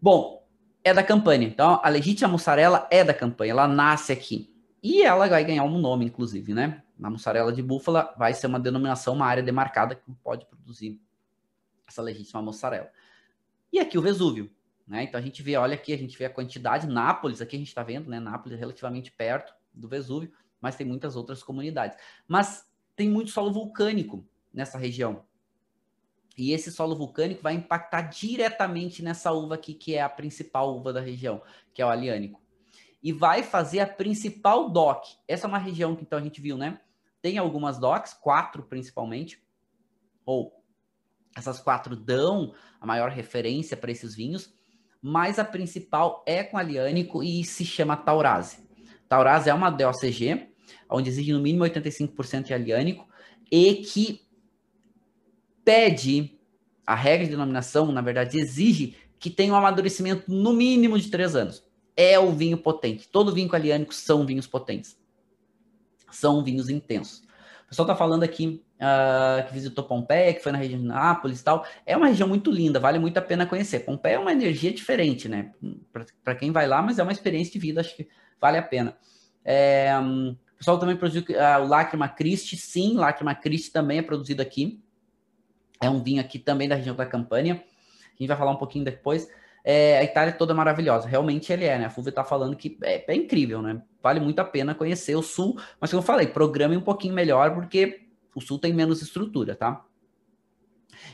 [0.00, 0.41] Bom,
[0.84, 1.46] é da campanha.
[1.46, 4.52] Então, a legítima mussarela é da campanha, ela nasce aqui.
[4.82, 6.82] E ela vai ganhar um nome, inclusive, né?
[6.98, 11.00] Na mussarela de búfala vai ser uma denominação, uma área demarcada que pode produzir
[11.86, 12.90] essa legítima mussarela.
[13.72, 14.50] E aqui o Vesúvio,
[14.86, 15.04] né?
[15.04, 16.86] Então a gente vê, olha aqui, a gente vê a quantidade.
[16.86, 18.18] Nápoles, aqui a gente está vendo, né?
[18.18, 21.96] Nápoles é relativamente perto do Vesúvio, mas tem muitas outras comunidades.
[22.26, 22.66] Mas
[22.96, 25.24] tem muito solo vulcânico nessa região.
[26.36, 30.92] E esse solo vulcânico vai impactar diretamente nessa uva aqui, que é a principal uva
[30.92, 31.42] da região,
[31.74, 32.42] que é o aliânico
[33.02, 35.16] e vai fazer a principal DOC.
[35.26, 36.80] Essa é uma região que então a gente viu, né?
[37.20, 39.42] Tem algumas DOCs, quatro principalmente,
[40.24, 40.62] ou
[41.36, 44.54] essas quatro dão a maior referência para esses vinhos,
[45.00, 48.68] mas a principal é com aliânico e se chama Taurase.
[49.08, 50.48] Taurase é uma DOCG,
[50.88, 53.08] onde exige no mínimo 85% de aliânico
[53.50, 54.28] e que
[55.64, 56.38] pede,
[56.86, 61.36] a regra de denominação, na verdade, exige que tenha um amadurecimento no mínimo de três
[61.36, 61.64] anos
[61.96, 63.08] é o vinho potente.
[63.08, 64.98] Todo vinho caliânico são vinhos potentes.
[66.10, 67.22] São vinhos intensos.
[67.64, 71.40] O pessoal está falando aqui uh, que visitou Pompeia, que foi na região de Nápoles
[71.40, 71.66] e tal.
[71.86, 73.80] É uma região muito linda, vale muito a pena conhecer.
[73.80, 75.52] Pompeia é uma energia diferente, né?
[76.22, 78.96] Para quem vai lá, mas é uma experiência de vida, acho que vale a pena.
[79.42, 84.02] É, um, o pessoal também produziu uh, o Lacrima Christi, sim, Lacrima Christi também é
[84.02, 84.82] produzido aqui.
[85.82, 87.54] É um vinho aqui também da região da Campânia.
[87.54, 89.28] A gente vai falar um pouquinho depois.
[89.64, 91.08] É, a Itália toda maravilhosa.
[91.08, 91.86] Realmente ele é, né?
[91.86, 93.82] A Fulvia tá falando que é, é, incrível, né?
[94.02, 97.54] Vale muito a pena conhecer o Sul, mas como eu falei, programe um pouquinho melhor,
[97.54, 99.84] porque o Sul tem menos estrutura, tá?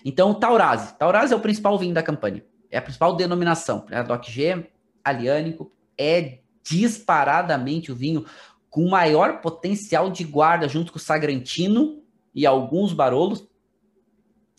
[0.04, 0.96] Então, Taurasi.
[0.98, 2.44] Taurasi é o principal vinho da campanha.
[2.70, 3.86] É a principal denominação.
[3.90, 4.66] É a DOC-G,
[5.02, 8.26] aliânico, é disparadamente o vinho
[8.68, 12.02] com maior potencial de guarda junto com o Sagrantino
[12.34, 13.48] e alguns Barolos,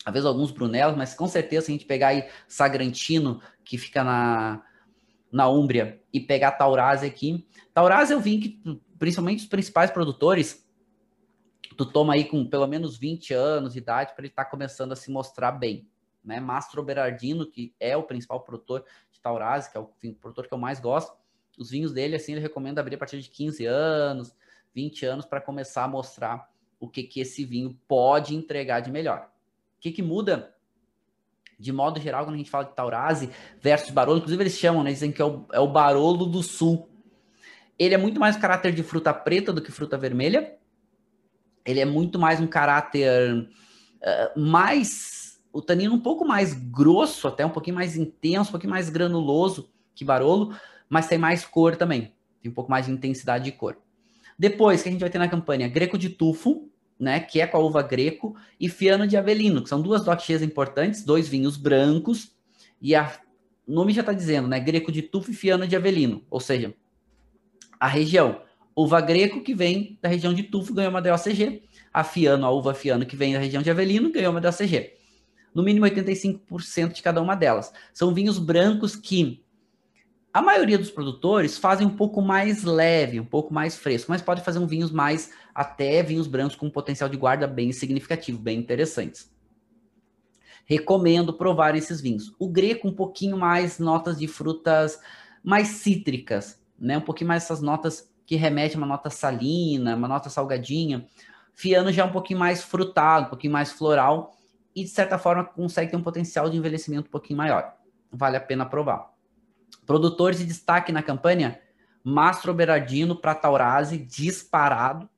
[0.04, 4.02] às vezes alguns Brunelos, mas com certeza se a gente pegar aí Sagrantino, que fica
[4.02, 4.62] na,
[5.30, 7.46] na Úmbria, e pegar Taurasi aqui.
[7.72, 10.66] Taurasi eu vi que, principalmente os principais produtores,
[11.76, 14.92] tu toma aí com pelo menos 20 anos de idade para ele estar tá começando
[14.92, 15.88] a se mostrar bem.
[16.24, 16.40] Né?
[16.40, 20.58] Mastro Berardino, que é o principal produtor de Taurasi, que é o produtor que eu
[20.58, 21.12] mais gosto,
[21.58, 24.34] os vinhos dele, assim, ele recomenda abrir a partir de 15 anos,
[24.74, 29.29] 20 anos, para começar a mostrar o que, que esse vinho pode entregar de melhor.
[29.80, 30.54] O que, que muda
[31.58, 34.92] de modo geral, quando a gente fala de Taurasi versus Barolo, inclusive eles chamam, né?
[34.92, 36.86] Dizem que é o, é o Barolo do Sul.
[37.78, 40.54] Ele é muito mais caráter de fruta preta do que fruta vermelha.
[41.64, 45.40] Ele é muito mais um caráter uh, mais.
[45.50, 49.70] O tanino um pouco mais grosso, até um pouquinho mais intenso, um pouquinho mais granuloso
[49.94, 50.54] que Barolo,
[50.88, 52.14] mas tem mais cor também.
[52.42, 53.76] Tem um pouco mais de intensidade de cor.
[54.38, 57.56] Depois, que a gente vai ter na campanha Greco de Tufo, né, que é com
[57.56, 62.32] a uva greco, e Fiano de Avelino, que são duas doxias importantes, dois vinhos brancos,
[62.80, 63.10] e a,
[63.66, 66.74] o nome já está dizendo, né, greco de tufo e Fiano de Avelino, ou seja,
[67.78, 68.42] a região
[68.76, 72.74] uva greco que vem da região de tufo ganhou uma DOCG, a Fiano, a uva
[72.74, 74.94] Fiano que vem da região de Avelino ganhou uma DOCG.
[75.54, 77.72] No mínimo 85% de cada uma delas.
[77.92, 79.42] São vinhos brancos que
[80.32, 84.42] a maioria dos produtores fazem um pouco mais leve, um pouco mais fresco, mas pode
[84.42, 89.30] fazer um vinhos mais, até vinhos brancos com potencial de guarda bem significativo, bem interessantes.
[90.64, 92.32] Recomendo provar esses vinhos.
[92.38, 95.00] O greco, um pouquinho mais notas de frutas
[95.42, 96.98] mais cítricas, né?
[96.98, 101.08] Um pouquinho mais essas notas que remetem a uma nota salina, uma nota salgadinha.
[101.54, 104.36] Fiano já é um pouquinho mais frutado, um pouquinho mais floral
[104.76, 107.74] e, de certa forma, consegue ter um potencial de envelhecimento um pouquinho maior.
[108.12, 109.10] Vale a pena provar.
[109.90, 111.60] Produtores de destaque na campanha,
[112.04, 115.10] Mastro Berardino para Taurasi, disparado.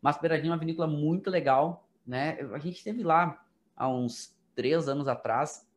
[0.00, 2.38] Mastro Berardino é uma vinícola muito legal, né?
[2.52, 3.44] A gente esteve lá
[3.76, 5.68] há uns três anos atrás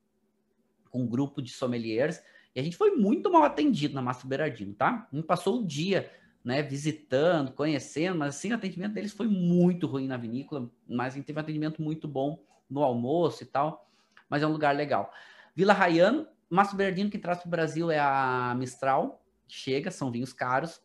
[0.91, 2.21] com um grupo de sommeliers
[2.53, 5.07] e a gente foi muito mal atendido na Mastro Berardino, tá?
[5.11, 6.11] A gente passou o dia,
[6.45, 11.17] né, visitando, conhecendo, mas assim, o atendimento deles foi muito ruim na vinícola, mas a
[11.17, 13.89] gente teve um atendimento muito bom no almoço e tal,
[14.29, 15.11] mas é um lugar legal.
[15.55, 20.33] Vila Raiano, Márcio Bernardino, que traz para o Brasil é a Mistral, chega, são vinhos
[20.33, 20.81] caros.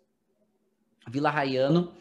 [1.08, 1.92] Vila Raiano,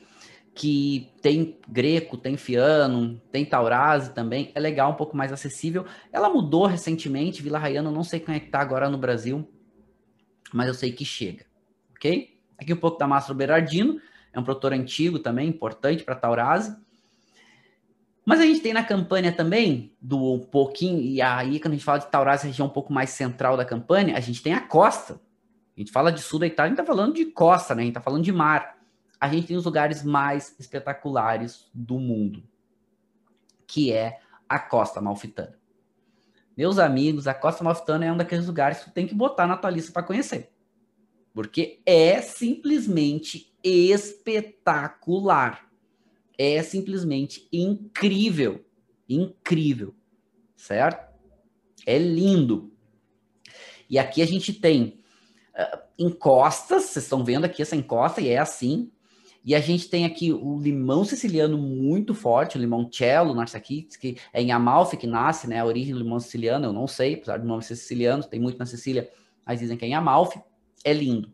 [0.54, 5.86] que tem greco, tem fiano, tem taurase também, é legal, um pouco mais acessível.
[6.12, 9.48] Ela mudou recentemente, Vila Rayana, não sei como é que tá agora no Brasil,
[10.52, 11.46] mas eu sei que chega,
[11.92, 12.38] ok?
[12.58, 14.02] Aqui um pouco da Mastro Berardino,
[14.34, 16.76] é um produtor antigo também, importante para taurase.
[18.28, 21.86] Mas a gente tem na campanha também, do um pouquinho, e aí quando a gente
[21.86, 25.22] fala de taurase, região um pouco mais central da campanha, a gente tem a costa.
[25.76, 27.84] A gente fala de sul da Itália, a gente está falando de costa, né?
[27.84, 28.78] A gente está falando de mar
[29.20, 32.44] a gente tem os lugares mais espetaculares do mundo,
[33.66, 35.58] que é a Costa Malfitana.
[36.56, 39.58] Meus amigos, a Costa Malfitana é um daqueles lugares que tu tem que botar na
[39.58, 40.52] tua lista para conhecer.
[41.34, 45.67] Porque é simplesmente espetacular.
[46.38, 48.66] É simplesmente incrível.
[49.10, 49.96] Incrível.
[50.56, 51.14] Certo?
[51.86, 52.72] É lindo.
[53.90, 55.00] E aqui a gente tem
[55.56, 58.92] uh, encostas, vocês estão vendo aqui essa encosta, e é assim.
[59.44, 64.42] E a gente tem aqui o limão siciliano muito forte, o limoncello, Narsakitis, que é
[64.42, 65.62] em Amalfi que nasce, né?
[65.62, 68.58] A origem do limão siciliano, eu não sei, apesar do nome ser siciliano, tem muito
[68.58, 69.10] na Sicília,
[69.46, 70.42] mas dizem que é em Amalfi.
[70.84, 71.32] É lindo.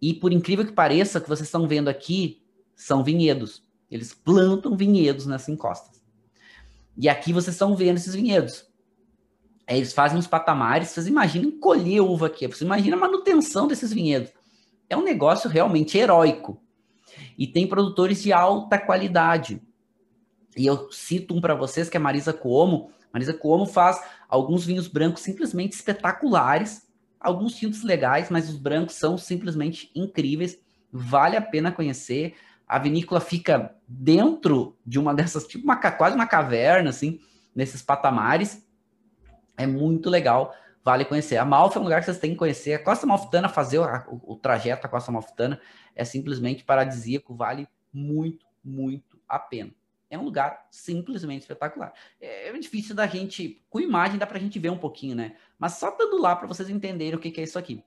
[0.00, 2.42] E por incrível que pareça, o que vocês estão vendo aqui
[2.74, 3.63] são vinhedos.
[3.94, 6.02] Eles plantam vinhedos nessas encostas.
[6.96, 8.66] E aqui vocês estão vendo esses vinhedos.
[9.68, 14.32] Eles fazem uns patamares, vocês imaginem colher uva aqui, vocês imaginam a manutenção desses vinhedos.
[14.90, 16.60] É um negócio realmente heróico.
[17.38, 19.62] E tem produtores de alta qualidade.
[20.56, 22.90] E eu cito um para vocês que é Marisa Cuomo.
[23.12, 26.88] Marisa Cuomo faz alguns vinhos brancos simplesmente espetaculares,
[27.20, 30.58] alguns tintos legais, mas os brancos são simplesmente incríveis.
[30.90, 32.34] Vale a pena conhecer.
[32.74, 37.20] A vinícola fica dentro de uma dessas, tipo uma, quase uma caverna, assim,
[37.54, 38.66] nesses patamares.
[39.56, 40.52] É muito legal,
[40.82, 41.36] vale conhecer.
[41.36, 42.74] A Malfa é um lugar que vocês têm que conhecer.
[42.74, 45.60] A Costa Malfitana, fazer o, o, o trajeto da Costa Malfitana
[45.94, 49.70] é simplesmente paradisíaco, vale muito, muito a pena.
[50.10, 51.92] É um lugar simplesmente espetacular.
[52.20, 55.36] É, é difícil da gente, com imagem dá para a gente ver um pouquinho, né?
[55.56, 57.84] Mas só dando lá para vocês entenderem o que, que é isso aqui.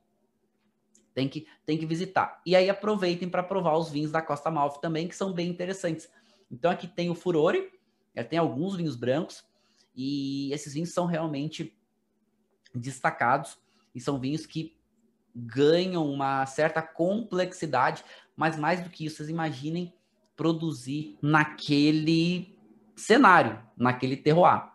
[1.17, 2.39] Tem que, tem que visitar.
[2.45, 6.07] E aí aproveitem para provar os vinhos da Costa Malfi também, que são bem interessantes.
[6.51, 7.71] Então aqui tem o Furore,
[8.29, 9.43] tem alguns vinhos brancos,
[9.95, 11.75] e esses vinhos são realmente
[12.71, 13.57] destacados,
[13.95, 14.77] e são vinhos que
[15.35, 18.05] ganham uma certa complexidade,
[18.35, 19.91] mas mais do que isso, vocês imaginem
[20.35, 22.55] produzir naquele
[22.95, 24.69] cenário, naquele terroir,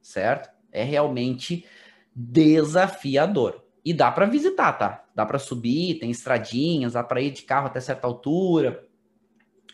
[0.00, 0.48] certo?
[0.70, 1.66] É realmente
[2.14, 3.64] desafiador.
[3.84, 5.01] E dá para visitar, tá?
[5.14, 8.86] Dá para subir, tem estradinhas, dá para ir de carro até certa altura.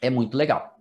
[0.01, 0.79] É muito legal.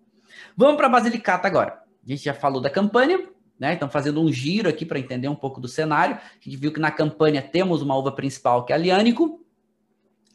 [0.55, 1.83] Vamos para Basilicata agora.
[2.03, 3.29] A gente já falou da campanha,
[3.59, 3.73] né?
[3.73, 6.15] Então, fazendo um giro aqui para entender um pouco do cenário.
[6.15, 9.43] A gente viu que na campanha temos uma uva principal, que é a Liânico,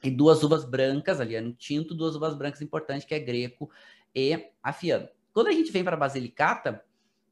[0.03, 3.71] e duas uvas brancas, Aliano tinto, duas uvas brancas importantes, que é Greco
[4.15, 5.09] e Afiano.
[5.33, 6.83] Quando a gente vem para a Basilicata,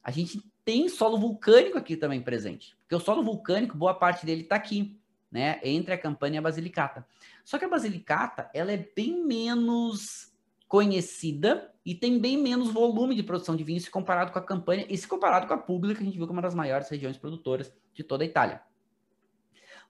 [0.03, 2.77] a gente tem solo vulcânico aqui também presente.
[2.83, 5.00] Porque o solo vulcânico, boa parte dele está aqui,
[5.31, 5.61] né?
[5.63, 7.07] Entre a campanha e a Basilicata.
[7.45, 10.33] Só que a Basilicata, ela é bem menos
[10.67, 14.87] conhecida e tem bem menos volume de produção de vinho se comparado com a campanha
[14.89, 17.17] e se comparado com a pública, a gente viu que é uma das maiores regiões
[17.17, 18.63] produtoras de toda a Itália.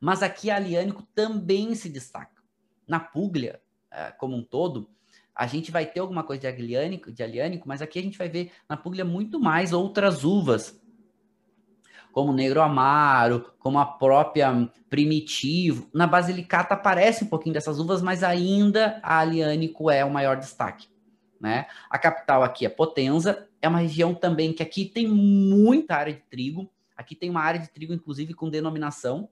[0.00, 2.42] Mas aqui a Aliânico também se destaca.
[2.88, 3.60] Na Puglia,
[3.90, 4.88] eh, como um todo,
[5.34, 8.28] a gente vai ter alguma coisa de aliânico, de aliânico, mas aqui a gente vai
[8.28, 10.80] ver na Puglia muito mais outras uvas,
[12.12, 15.88] como Negro Amaro, como a própria Primitivo.
[15.94, 20.88] Na Basilicata aparece um pouquinho dessas uvas, mas ainda a Aliânico é o maior destaque.
[21.40, 21.66] Né?
[21.88, 26.20] A capital aqui é Potenza, é uma região também que aqui tem muita área de
[26.20, 26.70] trigo.
[26.96, 29.28] Aqui tem uma área de trigo, inclusive, com denominação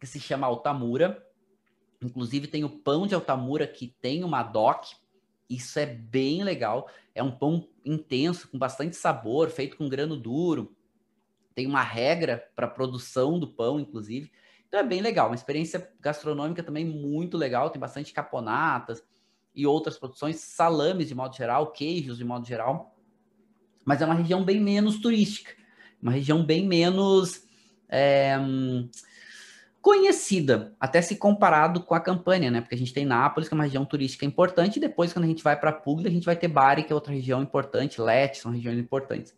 [0.00, 1.24] que se chama Altamura.
[2.02, 4.96] Inclusive, tem o pão de Altamura que tem uma DOC,
[5.54, 6.88] isso é bem legal.
[7.14, 10.74] É um pão intenso, com bastante sabor, feito com grano duro.
[11.54, 14.30] Tem uma regra para produção do pão, inclusive.
[14.66, 15.28] Então é bem legal.
[15.28, 17.70] Uma experiência gastronômica também muito legal.
[17.70, 19.02] Tem bastante caponatas
[19.54, 22.96] e outras produções, salames de modo geral, queijos de modo geral.
[23.84, 25.52] Mas é uma região bem menos turística.
[26.02, 27.46] Uma região bem menos.
[27.88, 28.36] É,
[29.84, 32.62] conhecida, até se comparado com a campanha, né?
[32.62, 35.28] Porque a gente tem Nápoles, que é uma região turística importante, e depois, quando a
[35.28, 38.38] gente vai para Puglia, a gente vai ter Bari, que é outra região importante, Leti,
[38.38, 39.36] são regiões importantes.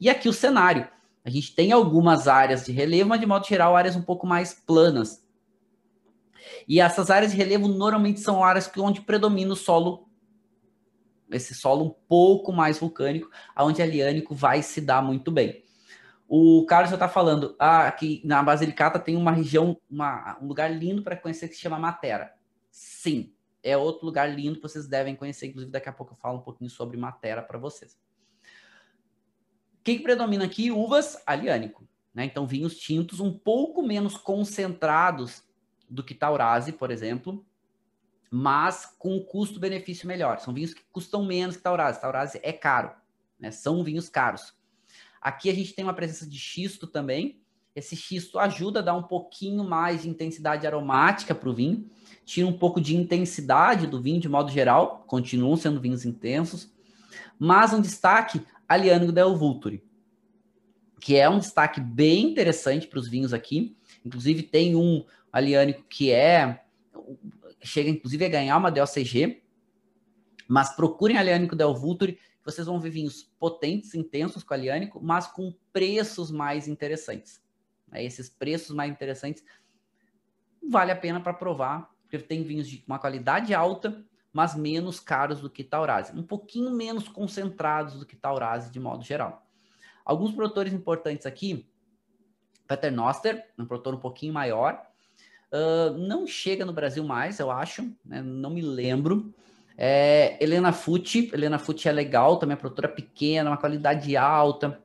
[0.00, 0.88] E aqui o cenário.
[1.22, 4.54] A gente tem algumas áreas de relevo, mas de modo geral, áreas um pouco mais
[4.54, 5.22] planas.
[6.66, 10.08] E essas áreas de relevo normalmente são áreas onde predomina o solo,
[11.30, 13.28] esse solo um pouco mais vulcânico,
[13.58, 15.62] onde a liânico vai se dar muito bem.
[16.26, 20.68] O Carlos já está falando ah, que na Basilicata tem uma região, uma, um lugar
[20.68, 22.34] lindo para conhecer que se chama Matera.
[22.70, 25.46] Sim, é outro lugar lindo que vocês devem conhecer.
[25.46, 27.98] Inclusive, daqui a pouco eu falo um pouquinho sobre Matera para vocês.
[29.80, 30.70] O que, que predomina aqui?
[30.70, 31.86] Uvas aliânico.
[32.14, 32.24] Né?
[32.24, 35.42] Então, vinhos tintos um pouco menos concentrados
[35.90, 37.44] do que Taurasi, por exemplo,
[38.30, 40.40] mas com custo-benefício melhor.
[40.40, 42.00] São vinhos que custam menos que Taurasi.
[42.00, 42.92] Taurasi é caro,
[43.38, 43.50] né?
[43.50, 44.54] são vinhos caros.
[45.24, 47.40] Aqui a gente tem uma presença de xisto também.
[47.74, 51.88] Esse xisto ajuda a dar um pouquinho mais de intensidade aromática para o vinho,
[52.26, 56.70] tira um pouco de intensidade do vinho de modo geral, continuam sendo vinhos intensos,
[57.38, 59.82] mas um destaque, Aliano del Vulturi,
[61.00, 63.76] que é um destaque bem interessante para os vinhos aqui.
[64.04, 66.64] Inclusive tem um aliânico que é
[67.62, 69.42] chega inclusive a ganhar uma DOCG,
[70.48, 75.26] mas procurem aliânico del Vulturi, que vocês vão ver vinhos potentes, intensos com aliânico, mas
[75.26, 77.42] com preços mais interessantes.
[77.92, 79.44] Esses preços mais interessantes
[80.68, 85.40] vale a pena para provar, porque tem vinhos de uma qualidade alta, mas menos caros
[85.40, 89.46] do que Taurasi, um pouquinho menos concentrados do que Taurasi de modo geral.
[90.04, 91.66] Alguns produtores importantes aqui,
[92.66, 94.84] Paternoster, um produtor um pouquinho maior,
[95.52, 98.20] uh, não chega no Brasil mais, eu acho, né?
[98.20, 99.32] não me lembro.
[99.76, 104.80] É, Helena Fucci, Helena Fucci é legal, também é produtora pequena, uma qualidade alta.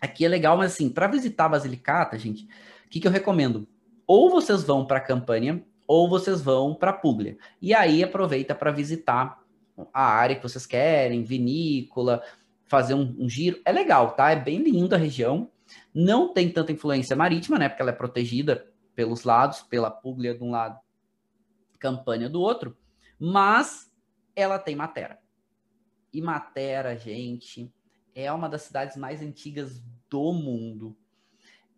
[0.00, 3.66] Aqui é legal, mas assim, para visitar a Basilicata, gente, o que, que eu recomendo?
[4.06, 7.36] Ou vocês vão para a Campanha, ou vocês vão para Puglia.
[7.60, 9.42] E aí aproveita para visitar
[9.92, 12.22] a área que vocês querem, vinícola,
[12.64, 13.60] fazer um, um, giro.
[13.64, 14.30] É legal, tá?
[14.30, 15.50] É bem linda a região.
[15.94, 17.68] Não tem tanta influência marítima, né?
[17.68, 20.78] Porque ela é protegida pelos lados, pela Puglia de um lado,
[21.78, 22.76] Campanha do outro.
[23.18, 23.92] Mas
[24.34, 25.18] ela tem Matera.
[26.12, 27.72] E Matera, gente,
[28.14, 30.96] é uma das cidades mais antigas do mundo.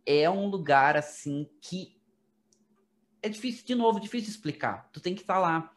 [0.05, 1.97] É um lugar assim que
[3.23, 4.89] é difícil, de novo, difícil explicar.
[4.93, 5.73] Tu tem que estar lá.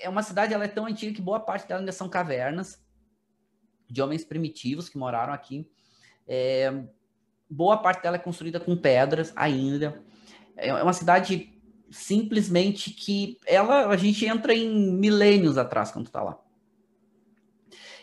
[0.00, 2.82] É uma cidade, ela é tão antiga que boa parte dela ainda são cavernas
[3.88, 5.68] de homens primitivos que moraram aqui.
[6.26, 6.84] É,
[7.48, 10.02] boa parte dela é construída com pedras ainda.
[10.56, 11.59] É uma cidade
[11.90, 16.38] simplesmente que ela a gente entra em milênios atrás quando está lá.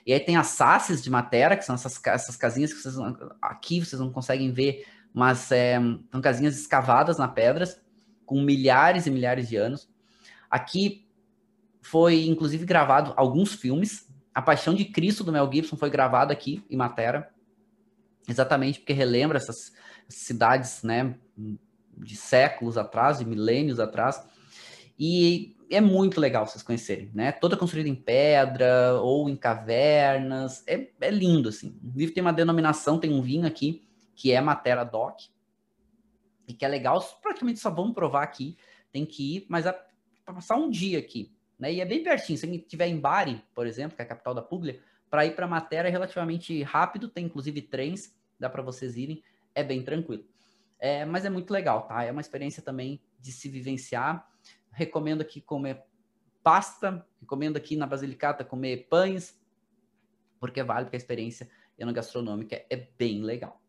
[0.05, 2.95] E aí tem as sasses de Matera, que são essas, essas casinhas que vocês
[3.41, 5.79] aqui vocês não conseguem ver, mas é,
[6.11, 7.81] são casinhas escavadas na pedras,
[8.25, 9.89] com milhares e milhares de anos.
[10.49, 11.07] Aqui
[11.81, 14.07] foi, inclusive, gravado alguns filmes.
[14.33, 17.29] A Paixão de Cristo, do Mel Gibson, foi gravado aqui em Matera.
[18.27, 19.73] Exatamente porque relembra essas
[20.07, 21.17] cidades, né,
[21.97, 24.25] de séculos atrás, de milênios atrás.
[24.99, 27.31] E é muito legal vocês conhecerem, né?
[27.31, 30.63] Toda construída em pedra ou em cavernas.
[30.67, 31.77] É, é lindo, assim.
[31.95, 35.19] Livro tem uma denominação, tem um vinho aqui, que é Matera Doc.
[36.47, 38.57] E que é legal, praticamente só vamos provar aqui.
[38.91, 39.77] Tem que ir, mas é
[40.23, 41.33] para passar um dia aqui.
[41.59, 41.73] Né?
[41.73, 42.37] E é bem pertinho.
[42.37, 44.79] Se estiver em Bari, por exemplo, que é a capital da Puglia,
[45.09, 49.23] para ir para Matera é relativamente rápido, tem inclusive trens, dá para vocês irem,
[49.55, 50.25] é bem tranquilo.
[50.79, 52.03] É, mas é muito legal, tá?
[52.03, 54.27] É uma experiência também de se vivenciar.
[54.71, 55.83] Recomendo aqui comer
[56.43, 59.39] pasta, recomendo aqui na Basilicata comer pães,
[60.39, 63.61] porque vale, porque a experiência enogastronômica é bem legal.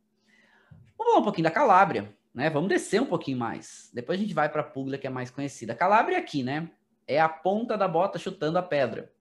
[0.96, 2.50] Vamos falar um pouquinho da Calábria, né?
[2.50, 3.90] Vamos descer um pouquinho mais.
[3.94, 5.74] Depois a gente vai para a Puglia, que é mais conhecida.
[5.74, 6.70] Calábria é aqui, né?
[7.06, 9.12] É a ponta da bota chutando a pedra.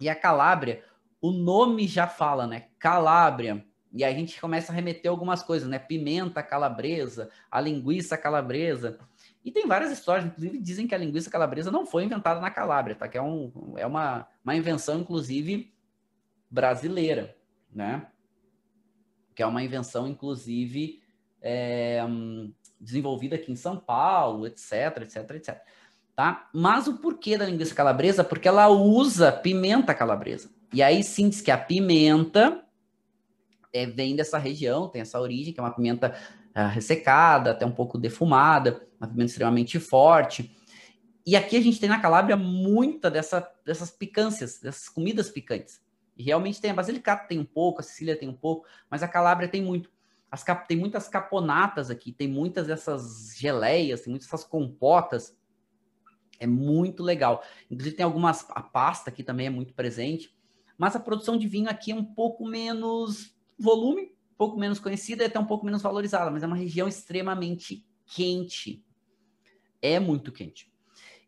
[0.00, 0.84] E a Calábria,
[1.20, 2.68] o nome já fala, né?
[2.78, 3.64] Calábria
[3.94, 5.78] e a gente começa a remeter algumas coisas, né?
[5.78, 8.98] Pimenta calabresa, a linguiça calabresa.
[9.44, 12.96] E tem várias histórias, inclusive dizem que a linguiça calabresa não foi inventada na Calábria,
[12.96, 13.06] tá?
[13.06, 15.72] Que é, um, é uma, uma invenção, inclusive,
[16.50, 17.36] brasileira,
[17.72, 18.08] né?
[19.32, 21.00] Que é uma invenção, inclusive,
[21.40, 22.02] é,
[22.80, 25.62] desenvolvida aqui em São Paulo, etc, etc, etc.
[26.16, 26.48] Tá?
[26.52, 28.24] Mas o porquê da linguiça calabresa?
[28.24, 30.50] Porque ela usa pimenta calabresa.
[30.72, 32.63] E aí sim diz que a pimenta
[33.74, 36.16] é, vem dessa região, tem essa origem, que é uma pimenta
[36.56, 40.56] uh, ressecada, até um pouco defumada, uma pimenta extremamente forte.
[41.26, 45.82] E aqui a gente tem na Calábria muita dessa, dessas picâncias, dessas comidas picantes.
[46.16, 49.08] E realmente tem a Basilicata tem um pouco, a Sicília tem um pouco, mas a
[49.08, 49.90] Calábria tem muito.
[50.30, 55.36] As tem muitas caponatas aqui, tem muitas dessas geleias, tem muitas dessas compotas.
[56.38, 57.42] É muito legal.
[57.70, 60.36] Inclusive tem algumas, a pasta aqui também é muito presente.
[60.76, 65.22] Mas a produção de vinho aqui é um pouco menos volume, um pouco menos conhecida
[65.22, 68.84] e até um pouco menos valorizada, mas é uma região extremamente quente.
[69.80, 70.72] É muito quente.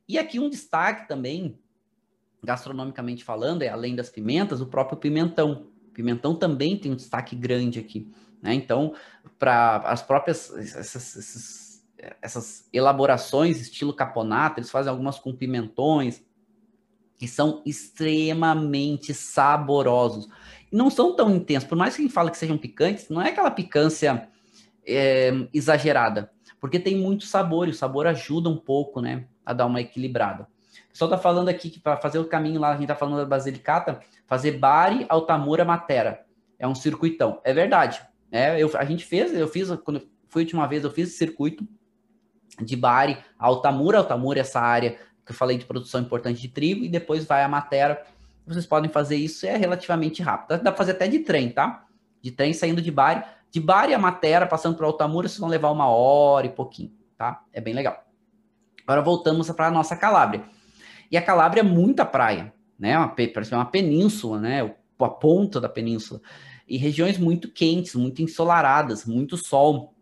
[0.08, 1.58] E aqui um destaque também,
[2.42, 5.70] gastronomicamente falando, é além das pimentas, o próprio pimentão.
[5.92, 8.10] Pimentão também tem um destaque grande aqui.
[8.42, 8.54] Né?
[8.54, 8.94] Então,
[9.38, 11.66] para as próprias essas, essas
[12.20, 16.22] essas elaborações estilo caponato, eles fazem algumas com pimentões,
[17.16, 20.28] que são extremamente saborosos.
[20.72, 23.30] Não são tão intensos, por mais que a gente fale que sejam picantes, não é
[23.30, 24.28] aquela picância
[24.86, 29.66] é, exagerada, porque tem muito sabor, e o sabor ajuda um pouco, né, a dar
[29.66, 30.48] uma equilibrada.
[30.88, 33.18] O pessoal tá falando aqui que para fazer o caminho lá, a gente tá falando
[33.18, 36.24] da Basilicata, fazer Bari, Altamura, Matera.
[36.58, 37.38] É um circuitão.
[37.44, 38.00] É verdade.
[38.32, 41.18] É, eu, a gente fez, eu fiz, quando foi a última vez, eu fiz esse
[41.18, 41.66] circuito
[42.62, 46.88] de Bari, Altamura, Altamura, essa área que eu falei de produção importante de trigo, e
[46.88, 48.02] depois vai a Matera.
[48.46, 50.58] Vocês podem fazer isso, é relativamente rápido.
[50.62, 51.86] Dá para fazer até de trem, tá?
[52.22, 53.22] De trem saindo de Bari.
[53.50, 57.42] De Bari a Matera, passando por Altamura, vocês vão levar uma hora e pouquinho, tá?
[57.52, 58.04] É bem legal.
[58.86, 60.44] Agora voltamos para a nossa Calábria.
[61.10, 62.96] E a Calábria é muita praia, né?
[62.96, 64.74] Uma, parece uma península, né?
[64.98, 66.20] A ponta da península.
[66.68, 69.96] E regiões muito quentes, muito ensolaradas, muito sol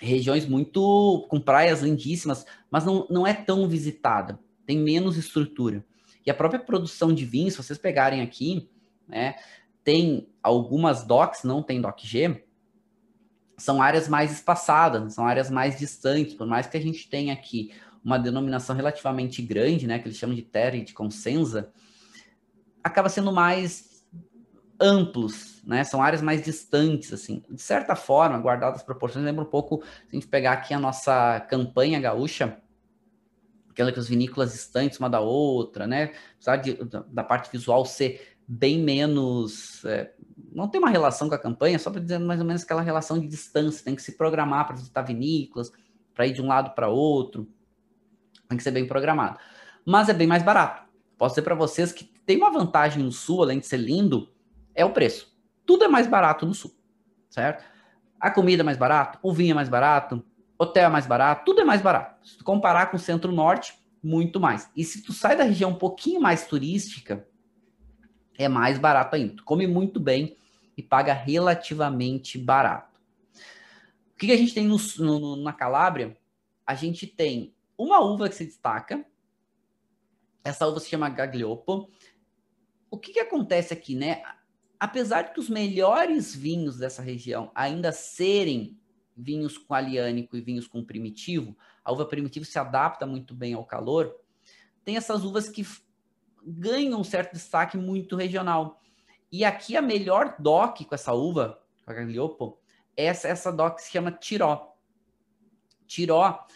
[0.00, 5.84] regiões muito com praias lindíssimas, mas não, não é tão visitada, tem menos estrutura.
[6.28, 8.68] E a própria produção de vinho, se vocês pegarem aqui,
[9.08, 9.36] né,
[9.82, 12.44] tem algumas docks, não tem dock G,
[13.56, 17.72] são áreas mais espaçadas, são áreas mais distantes, por mais que a gente tenha aqui
[18.04, 21.72] uma denominação relativamente grande, né, que eles chamam de terra e de consenza,
[22.84, 24.06] acaba sendo mais
[24.78, 25.82] amplos, né?
[25.82, 27.42] São áreas mais distantes, assim.
[27.48, 30.78] De certa forma, guardadas as proporções, lembra um pouco, se a gente pegar aqui a
[30.78, 32.60] nossa campanha gaúcha,
[33.78, 36.12] aquela que as vinícolas distantes uma da outra, né?
[36.34, 36.76] Apesar de,
[37.08, 39.84] da parte visual ser bem menos.
[39.84, 40.12] É,
[40.52, 43.20] não tem uma relação com a campanha, só para dizer mais ou menos aquela relação
[43.20, 45.70] de distância, tem que se programar para visitar vinícolas,
[46.12, 47.48] para ir de um lado para outro,
[48.48, 49.38] tem que ser bem programado.
[49.86, 50.82] Mas é bem mais barato.
[51.16, 54.28] Posso dizer para vocês que tem uma vantagem no sul, além de ser lindo,
[54.74, 55.38] é o preço.
[55.64, 56.74] Tudo é mais barato no sul,
[57.30, 57.64] certo?
[58.18, 60.24] A comida é mais barata, o vinho é mais barato,
[60.58, 62.26] hotel é mais barato, tudo é mais barato.
[62.26, 64.70] Se tu comparar com o centro-norte, muito mais.
[64.76, 67.26] E se tu sai da região um pouquinho mais turística,
[68.36, 69.36] é mais barato ainda.
[69.36, 70.36] Tu come muito bem
[70.76, 73.00] e paga relativamente barato.
[74.14, 76.16] O que, que a gente tem no, no, na Calábria?
[76.66, 79.04] A gente tem uma uva que se destaca.
[80.44, 81.88] Essa uva se chama Gaglioppo.
[82.90, 84.22] O que, que acontece aqui, né?
[84.78, 88.77] apesar de que os melhores vinhos dessa região ainda serem
[89.18, 93.64] vinhos com aliânico e vinhos com primitivo, a uva primitivo se adapta muito bem ao
[93.64, 94.14] calor,
[94.84, 95.66] tem essas uvas que
[96.42, 98.80] ganham um certo destaque muito regional.
[99.30, 102.58] E aqui a melhor DOC com essa uva, com a Gagliopo,
[102.96, 104.74] é essa, essa DOC que se chama Tiró.
[105.86, 106.46] Tiró,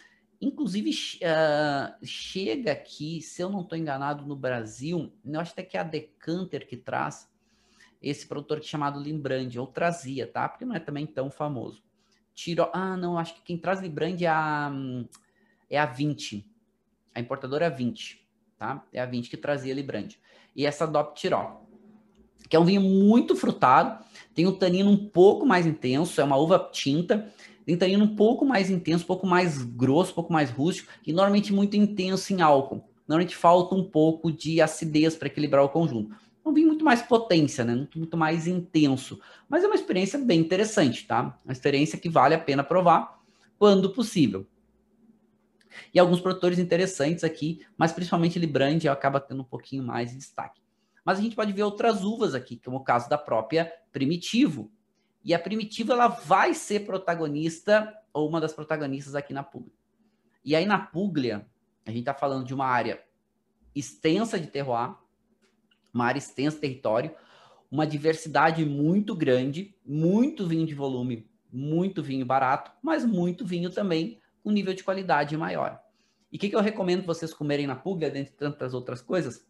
[0.40, 5.76] inclusive, uh, chega aqui, se eu não estou enganado, no Brasil, eu acho até que
[5.76, 7.30] é a Decanter que traz,
[8.02, 10.48] esse produtor é chamado Limbrand, ou trazia, tá?
[10.48, 11.82] Porque não é também tão famoso.
[12.34, 12.68] Tiro...
[12.72, 14.72] Ah, não, acho que quem traz Limbrand é a,
[15.70, 16.46] é a 20.
[17.14, 18.26] A importadora é a 20,
[18.58, 18.84] tá?
[18.92, 20.16] É a 20 que trazia Limbrand.
[20.54, 21.62] E essa Dop Tiró,
[22.48, 24.04] que é um vinho muito frutado,
[24.34, 27.32] tem um tanino um pouco mais intenso, é uma uva tinta,
[27.64, 31.12] tem tanino um pouco mais intenso, um pouco mais grosso, um pouco mais rústico, e
[31.12, 32.84] normalmente muito intenso em álcool.
[33.06, 36.14] Normalmente falta um pouco de acidez para equilibrar o conjunto
[36.44, 37.88] um vinho muito mais potência, né?
[37.94, 39.20] Muito mais intenso.
[39.48, 41.38] Mas é uma experiência bem interessante, tá?
[41.44, 43.20] Uma experiência que vale a pena provar
[43.58, 44.46] quando possível.
[45.94, 50.60] E alguns produtores interessantes aqui, mas principalmente Librand acaba tendo um pouquinho mais de destaque.
[51.04, 54.70] Mas a gente pode ver outras uvas aqui, como o caso da própria Primitivo.
[55.24, 59.72] E a Primitivo ela vai ser protagonista ou uma das protagonistas aqui na Puglia.
[60.44, 61.46] E aí na Puglia,
[61.86, 63.02] a gente está falando de uma área
[63.74, 64.94] extensa de terroir,
[66.16, 67.12] extensa de território,
[67.70, 74.18] uma diversidade muito grande, muito vinho de volume, muito vinho barato, mas muito vinho também
[74.42, 75.80] com nível de qualidade maior.
[76.30, 79.46] E o que, que, eu recomendo vocês comerem na puglia, dentre tantas outras coisas?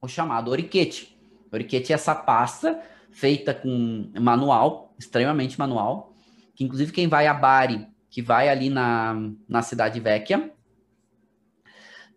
[0.00, 1.18] O chamado oriquete.
[1.52, 2.80] Oriquete é essa pasta
[3.10, 6.14] feita com manual, extremamente manual,
[6.54, 9.14] que inclusive quem vai a Bari, que vai ali na,
[9.48, 10.52] na cidade Vecchia,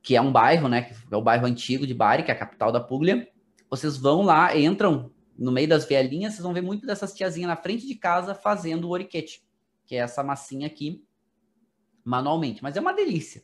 [0.03, 0.81] que é um bairro, né?
[0.83, 3.27] Que é o bairro antigo de Bari, que é a capital da Puglia.
[3.69, 7.55] Vocês vão lá, entram no meio das velhinhas, vocês vão ver muito dessas tiazinhas na
[7.55, 9.41] frente de casa fazendo o oriquete,
[9.85, 11.03] que é essa massinha aqui,
[12.03, 12.61] manualmente.
[12.61, 13.43] Mas é uma delícia,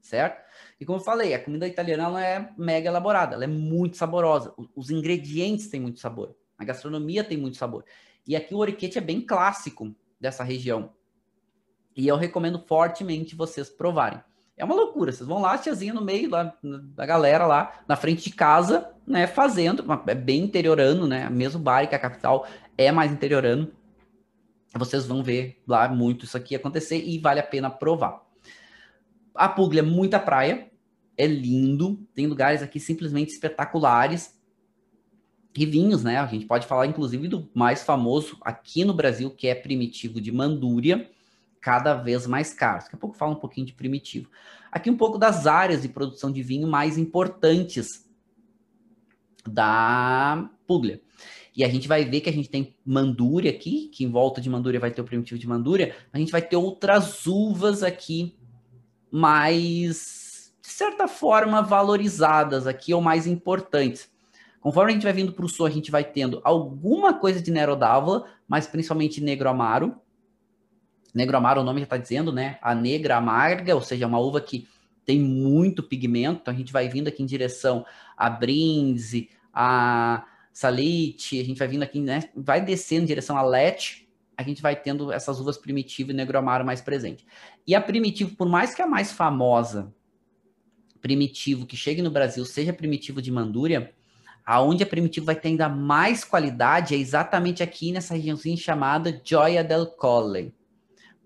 [0.00, 0.42] certo?
[0.80, 4.54] E como eu falei, a comida italiana ela é mega elaborada, ela é muito saborosa.
[4.74, 7.84] Os ingredientes têm muito sabor, a gastronomia tem muito sabor.
[8.26, 10.94] E aqui o oriquete é bem clássico dessa região.
[11.94, 14.20] E eu recomendo fortemente vocês provarem.
[14.60, 15.10] É uma loucura.
[15.10, 19.26] Vocês vão lá, tiazinha no meio lá, da galera lá, na frente de casa, né,
[19.26, 19.82] fazendo.
[20.06, 21.30] É bem interiorano, né?
[21.30, 22.46] Mesmo Bari, que é a capital,
[22.76, 23.72] é mais interiorano.
[24.76, 28.20] vocês vão ver lá muito isso aqui acontecer e vale a pena provar.
[29.34, 30.70] A Puglia é muita praia,
[31.16, 34.38] é lindo, tem lugares aqui simplesmente espetaculares.
[35.56, 36.18] E vinhos, né?
[36.18, 40.30] A gente pode falar inclusive do mais famoso aqui no Brasil, que é Primitivo de
[40.30, 41.10] Mandúria,
[41.60, 42.82] cada vez mais caro.
[42.82, 44.30] Daqui a pouco fala um pouquinho de Primitivo.
[44.70, 48.08] Aqui um pouco das áreas de produção de vinho mais importantes
[49.46, 51.00] da Puglia.
[51.56, 54.48] E a gente vai ver que a gente tem Mandúria aqui, que em volta de
[54.48, 55.94] Mandúria vai ter o primitivo de Mandúria.
[56.12, 58.36] A gente vai ter outras uvas aqui
[59.10, 64.08] mais, de certa forma, valorizadas aqui ou mais importantes.
[64.60, 67.50] Conforme a gente vai vindo para o sul, a gente vai tendo alguma coisa de
[67.50, 69.96] Nero d'Avola, mas principalmente Negro Amaro.
[71.14, 72.58] Negro Amaro, o nome já está dizendo, né?
[72.62, 74.68] A negra amarga, ou seja, uma uva que
[75.04, 76.40] tem muito pigmento.
[76.42, 77.84] Então a gente vai vindo aqui em direção
[78.16, 82.28] a Brinze, a Salite, a gente vai vindo aqui, né?
[82.36, 86.42] Vai descendo em direção a Lete, a gente vai tendo essas uvas Primitivo e Negro
[86.42, 87.26] mais presente.
[87.66, 89.92] E a Primitivo, por mais que a mais famosa
[91.00, 93.92] Primitivo que chegue no Brasil seja Primitivo de Mandúria,
[94.44, 99.64] aonde a Primitivo vai ter ainda mais qualidade é exatamente aqui nessa regiãozinha chamada Gioia
[99.64, 100.54] del Colle.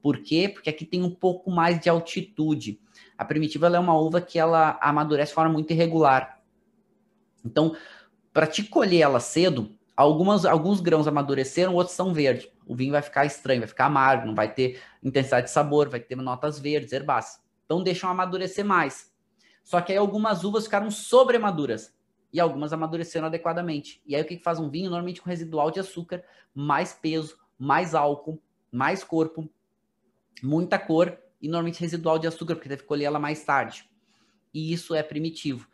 [0.04, 0.50] Por quê?
[0.50, 2.78] Porque aqui tem um pouco mais de altitude.
[3.16, 6.42] A Primitiva é uma uva que ela amadurece de forma muito irregular.
[7.42, 7.74] Então,
[8.30, 12.46] para te colher ela cedo, algumas, alguns grãos amadureceram, outros são verdes.
[12.66, 16.00] O vinho vai ficar estranho, vai ficar amargo, não vai ter intensidade de sabor, vai
[16.00, 17.42] ter notas verdes, herbáceas.
[17.64, 19.10] Então deixam amadurecer mais.
[19.62, 21.96] Só que aí algumas uvas ficaram sobremaduras
[22.30, 24.02] e algumas amadureceram adequadamente.
[24.06, 24.90] E aí o que, que faz um vinho?
[24.90, 26.22] Normalmente com residual de açúcar,
[26.54, 28.38] mais peso, mais álcool,
[28.70, 29.48] mais corpo,
[30.42, 33.88] muita cor e normalmente residual de açúcar, porque deve colher ela mais tarde.
[34.52, 35.68] E isso é primitivo.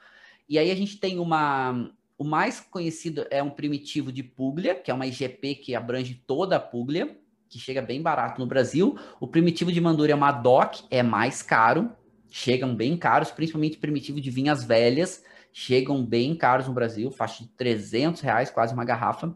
[0.48, 1.90] E aí a gente tem uma,
[2.20, 6.56] o mais conhecido é um primitivo de Puglia, que é uma IGP que abrange toda
[6.56, 7.16] a Puglia,
[7.48, 8.98] que chega bem barato no Brasil.
[9.18, 11.90] O primitivo de Mandura é uma DOC, é mais caro,
[12.28, 17.48] chegam bem caros, principalmente primitivo de vinhas velhas, chegam bem caros no Brasil, faixa de
[17.50, 19.34] 300 reais, quase uma garrafa.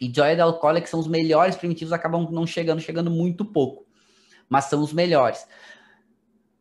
[0.00, 3.87] E Joia del Colle, que são os melhores primitivos, acabam não chegando, chegando muito pouco,
[4.48, 5.46] mas são os melhores.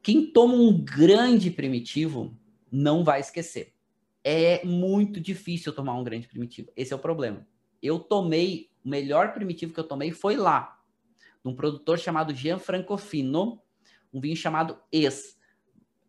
[0.02, 2.38] Quem toma um grande primitivo
[2.72, 3.78] não vai esquecer
[4.30, 6.70] é muito difícil tomar um grande primitivo.
[6.76, 7.48] Esse é o problema.
[7.82, 10.84] Eu tomei, o melhor primitivo que eu tomei foi lá,
[11.42, 13.62] num produtor chamado Gianfranco Fino,
[14.14, 15.38] um vinho chamado Ex.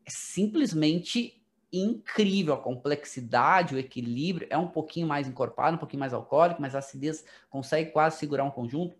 [0.05, 1.41] É simplesmente
[1.73, 6.75] incrível a complexidade, o equilíbrio, é um pouquinho mais encorpado, um pouquinho mais alcoólico, mas
[6.75, 8.97] a acidez consegue quase segurar um conjunto.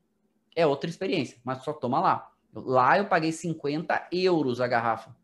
[0.55, 2.33] É outra experiência, mas só toma lá.
[2.67, 5.17] Lá eu paguei 50 euros a garrafa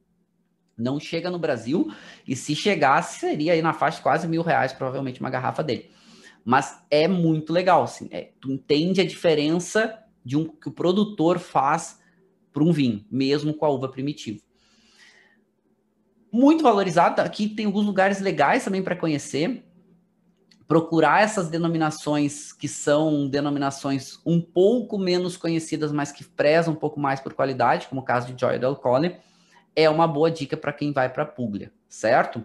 [0.76, 1.93] não chega no Brasil,
[2.26, 5.91] e se chegasse, seria aí na faixa de quase mil reais, provavelmente, uma garrafa dele.
[6.45, 11.39] Mas é muito legal, assim, é, tu entende a diferença de um que o produtor
[11.39, 12.01] faz
[12.53, 14.41] para um vinho, mesmo com a uva primitiva.
[16.30, 19.64] Muito valorizado, aqui tem alguns lugares legais também para conhecer.
[20.67, 26.99] Procurar essas denominações que são denominações um pouco menos conhecidas, mas que prezam um pouco
[26.99, 29.17] mais por qualidade, como o caso de Joy del Colle
[29.77, 32.45] é uma boa dica para quem vai para a Puglia, certo?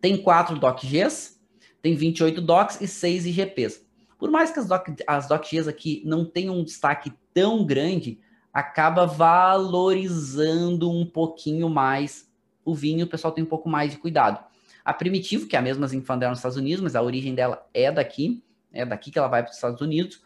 [0.00, 1.40] Tem quatro DocGs,
[1.80, 3.86] tem 28 docs e 6 IGPs.
[4.18, 8.20] Por mais que as, doc, as DocGs aqui não tenham um destaque tão grande,
[8.52, 12.28] acaba valorizando um pouquinho mais
[12.64, 14.44] o vinho, o pessoal tem um pouco mais de cuidado.
[14.88, 17.92] A Primitivo, que é a mesma Zinfandel nos Estados Unidos, mas a origem dela é
[17.92, 20.22] daqui, é daqui que ela vai para os Estados Unidos.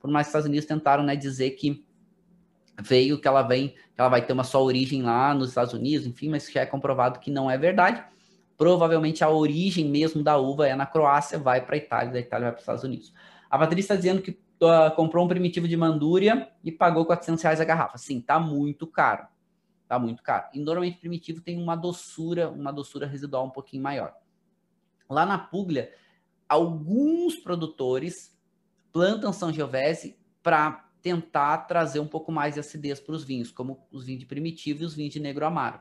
[0.00, 1.84] Por mais que os Estados Unidos tentaram né, dizer que
[2.80, 6.06] veio que ela vem, que ela vai ter uma só origem lá nos Estados Unidos,
[6.06, 8.00] enfim, mas já é comprovado que não é verdade.
[8.56, 12.44] Provavelmente a origem mesmo da uva é na Croácia, vai para a Itália, da Itália
[12.44, 13.12] vai para os Estados Unidos.
[13.50, 17.60] A Patrícia está dizendo que uh, comprou um primitivo de Mandúria e pagou 400 reais
[17.60, 17.98] a garrafa.
[17.98, 19.26] Sim, tá muito caro.
[19.88, 20.48] Tá muito caro.
[20.52, 24.14] E normalmente primitivo tem uma doçura, uma doçura residual um pouquinho maior.
[25.08, 25.92] Lá na Puglia,
[26.48, 28.36] alguns produtores
[28.92, 33.86] plantam São Giovese para tentar trazer um pouco mais de acidez para os vinhos, como
[33.92, 35.80] os vinhos de primitivo e os vinhos de negro amaro.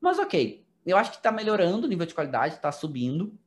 [0.00, 3.38] Mas ok, eu acho que está melhorando o nível de qualidade, está subindo.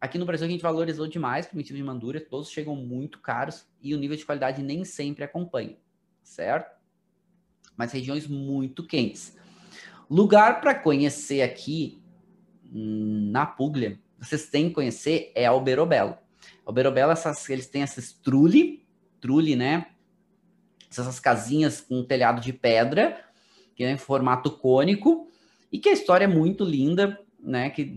[0.00, 3.94] Aqui no Brasil a gente valorizou demais primitivo de Mandúria, todos chegam muito caros e
[3.94, 5.76] o nível de qualidade nem sempre acompanha,
[6.22, 6.79] certo?
[7.80, 9.34] Mas regiões muito quentes.
[10.10, 11.98] Lugar para conhecer aqui
[12.70, 16.18] na Puglia, vocês têm que conhecer é Alberobello.
[16.66, 18.84] Alberobello, essas, eles têm essa trule,
[19.18, 19.86] trule, né?
[20.90, 23.18] essas casinhas com um telhado de pedra,
[23.74, 25.26] que é em formato cônico,
[25.72, 27.70] e que a história é muito linda, né?
[27.70, 27.94] Que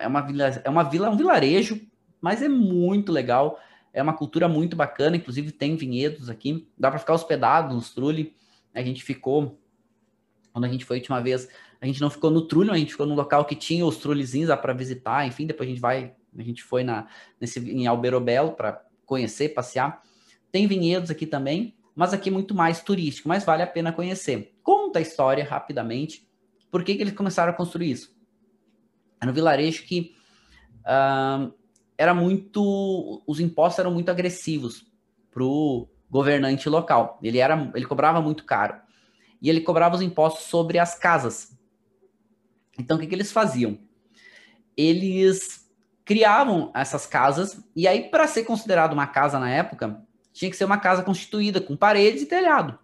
[0.00, 1.78] é uma vila, é uma vila, um vilarejo,
[2.18, 3.60] mas é muito legal.
[3.92, 8.37] é uma cultura muito bacana, inclusive tem vinhedos aqui, dá para ficar hospedado nos Trulli.
[8.78, 9.58] A gente ficou,
[10.52, 11.48] quando a gente foi a última vez,
[11.80, 14.54] a gente não ficou no Trulli, a gente ficou num local que tinha os Trullizinhos
[14.56, 17.08] para visitar, enfim, depois a gente vai, a gente foi na,
[17.40, 20.02] nesse, em Alberobelo para conhecer, passear.
[20.52, 24.54] Tem vinhedos aqui também, mas aqui é muito mais turístico, mas vale a pena conhecer.
[24.62, 26.28] Conta a história rapidamente,
[26.70, 28.16] por que, que eles começaram a construir isso?
[29.20, 30.14] Era um vilarejo que
[30.84, 31.52] uh,
[31.96, 33.22] era muito.
[33.26, 34.86] Os impostos eram muito agressivos
[35.30, 37.18] para o governante local.
[37.22, 38.76] Ele, era, ele cobrava muito caro.
[39.40, 41.56] E ele cobrava os impostos sobre as casas.
[42.78, 43.78] Então, o que, que eles faziam?
[44.76, 45.68] Eles
[46.04, 50.02] criavam essas casas, e aí, para ser considerado uma casa na época,
[50.32, 52.78] tinha que ser uma casa constituída com paredes e telhado.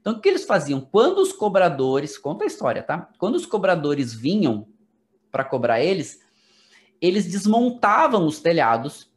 [0.00, 0.80] Então, o que eles faziam?
[0.80, 3.10] Quando os cobradores, conta a história, tá?
[3.18, 4.68] Quando os cobradores vinham
[5.32, 6.20] para cobrar eles,
[7.00, 9.10] eles desmontavam os telhados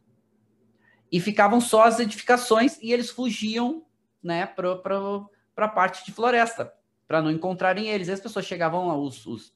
[1.10, 3.84] e ficavam só as edificações e eles fugiam
[4.22, 6.72] né, para a parte de floresta,
[7.06, 8.08] para não encontrarem eles.
[8.08, 9.54] As pessoas chegavam lá, os, os,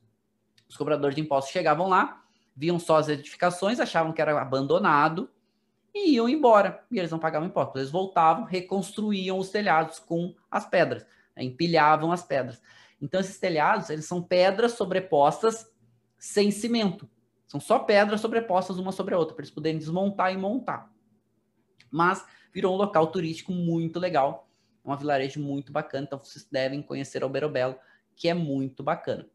[0.68, 2.22] os cobradores de impostos chegavam lá,
[2.56, 5.30] viam só as edificações, achavam que era abandonado
[5.94, 6.84] e iam embora.
[6.90, 7.76] E eles não pagavam impostos.
[7.76, 12.62] Eles voltavam, reconstruíam os telhados com as pedras, né, empilhavam as pedras.
[13.00, 15.68] Então, esses telhados, eles são pedras sobrepostas
[16.16, 17.08] sem cimento.
[17.48, 20.91] São só pedras sobrepostas uma sobre a outra, para eles poderem desmontar e montar.
[21.92, 24.48] Mas virou um local turístico muito legal,
[24.84, 27.76] uma vilarejo muito bacana, então vocês devem conhecer Alberobelo,
[28.16, 29.26] que é muito bacana.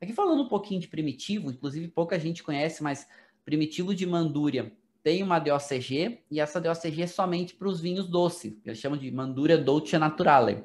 [0.00, 3.06] Aqui falando um pouquinho de primitivo, inclusive pouca gente conhece, mas
[3.44, 8.54] primitivo de Mandúria tem uma DOCG, e essa DOCG é somente para os vinhos doces,
[8.64, 10.64] eles chamam de Mandúria Dolce Naturale,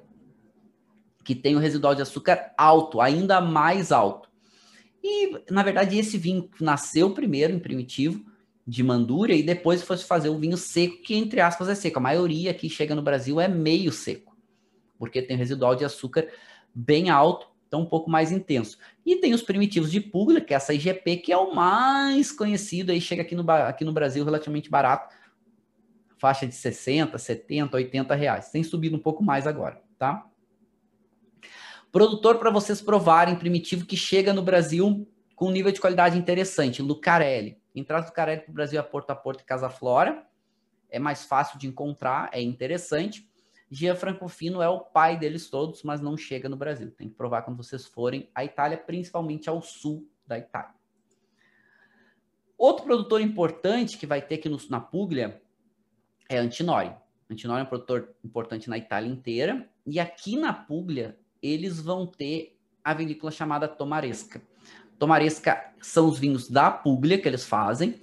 [1.24, 4.32] que tem o residual de açúcar alto, ainda mais alto.
[5.04, 8.26] E, na verdade, esse vinho nasceu primeiro em primitivo,
[8.66, 12.00] de Mandúria, e depois foi fazer o vinho seco, que, entre aspas, é seco.
[12.00, 14.36] A maioria que chega no Brasil é meio seco,
[14.98, 16.28] porque tem residual de açúcar
[16.74, 18.78] bem alto, então um pouco mais intenso.
[19.06, 22.92] E tem os primitivos de Puglia, que é essa IGP, que é o mais conhecido,
[22.92, 25.16] aí chega aqui no, aqui no Brasil relativamente barato,
[26.18, 28.52] faixa de 60, 70, 80 reais.
[28.52, 30.28] Tem subido um pouco mais agora, tá?
[31.92, 36.82] Produtor para vocês provarem primitivo que chega no Brasil com um nível de qualidade interessante,
[36.82, 37.61] Lucarelli.
[37.74, 40.26] Quem traz Lucarelli para o Brasil é Porto a Porto e Casa Flora.
[40.90, 43.30] É mais fácil de encontrar, é interessante.
[43.70, 46.92] Gia Francofino é o pai deles todos, mas não chega no Brasil.
[46.92, 50.76] Tem que provar quando vocês forem à Itália, principalmente ao sul da Itália.
[52.58, 55.42] Outro produtor importante que vai ter aqui no, na Puglia
[56.30, 56.94] é Antinori.
[57.30, 59.70] Antinori é um produtor importante na Itália inteira.
[59.88, 64.42] E aqui na Puglia eles vão ter a vinícola chamada Tomaresca.
[65.02, 67.96] Tomaresca são os vinhos da Puglia que eles fazem.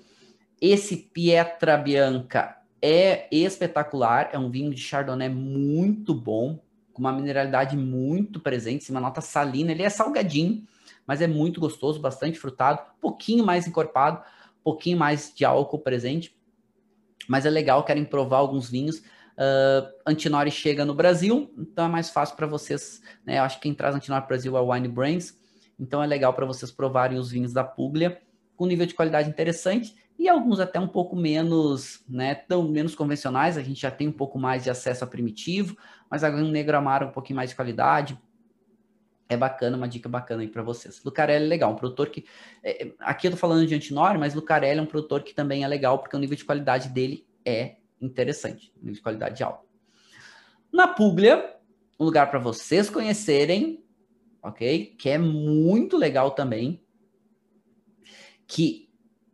[0.60, 6.58] Esse Pietra Bianca é espetacular, é um vinho de Chardonnay muito bom,
[6.92, 9.70] com uma mineralidade muito presente, uma nota salina.
[9.70, 10.66] Ele é salgadinho,
[11.06, 14.20] mas é muito gostoso, bastante frutado, pouquinho mais encorpado,
[14.64, 16.36] pouquinho mais de álcool presente.
[17.28, 18.98] Mas é legal, querem provar alguns vinhos.
[19.36, 23.38] Uh, Antinori chega no Brasil, então é mais fácil para vocês, né?
[23.38, 25.38] Eu acho que quem traz Antinori para o Brasil é o Wine Brains,
[25.78, 28.20] então é legal para vocês provarem os vinhos da Puglia
[28.56, 33.56] com nível de qualidade interessante e alguns até um pouco menos, né, tão menos convencionais,
[33.56, 35.76] a gente já tem um pouco mais de acesso a primitivo,
[36.10, 38.18] mas agora um Negro Amaro um pouquinho mais de qualidade.
[39.28, 41.04] É bacana, uma dica bacana aí para vocês.
[41.04, 42.24] Lucarelli é legal, um produtor que.
[42.64, 45.68] É, aqui eu tô falando de Antinori, mas Lucarelli é um produtor que também é
[45.68, 49.68] legal, porque o nível de qualidade dele é interessante, nível de qualidade alto.
[50.72, 51.54] Na Puglia,
[52.00, 53.84] um lugar para vocês conhecerem,
[54.42, 54.94] ok?
[54.98, 56.82] Que é muito legal também,
[58.46, 58.88] que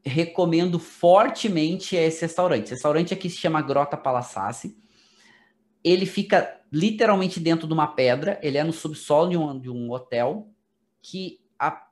[0.04, 2.64] recomendo fortemente é esse restaurante.
[2.64, 4.76] Esse restaurante aqui se chama Grota Palassassi.
[5.82, 9.90] Ele fica literalmente dentro de uma pedra, ele é no subsolo de um, de um
[9.90, 10.50] hotel
[11.00, 11.86] que a,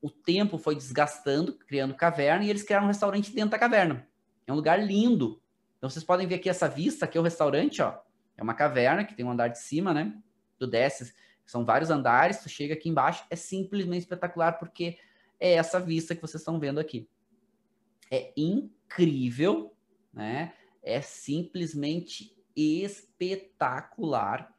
[0.00, 4.08] o tempo foi desgastando, criando caverna, e eles criaram um restaurante dentro da caverna.
[4.46, 5.40] É um lugar lindo,
[5.76, 7.98] então vocês podem ver aqui essa vista, aqui é o restaurante, ó.
[8.36, 10.14] É uma caverna que tem um andar de cima, né?
[10.58, 11.12] Tu desce,
[11.46, 14.98] são vários andares, tu chega aqui embaixo, é simplesmente espetacular porque
[15.38, 17.08] é essa vista que vocês estão vendo aqui.
[18.10, 19.74] É incrível,
[20.12, 20.52] né?
[20.82, 24.54] É simplesmente espetacular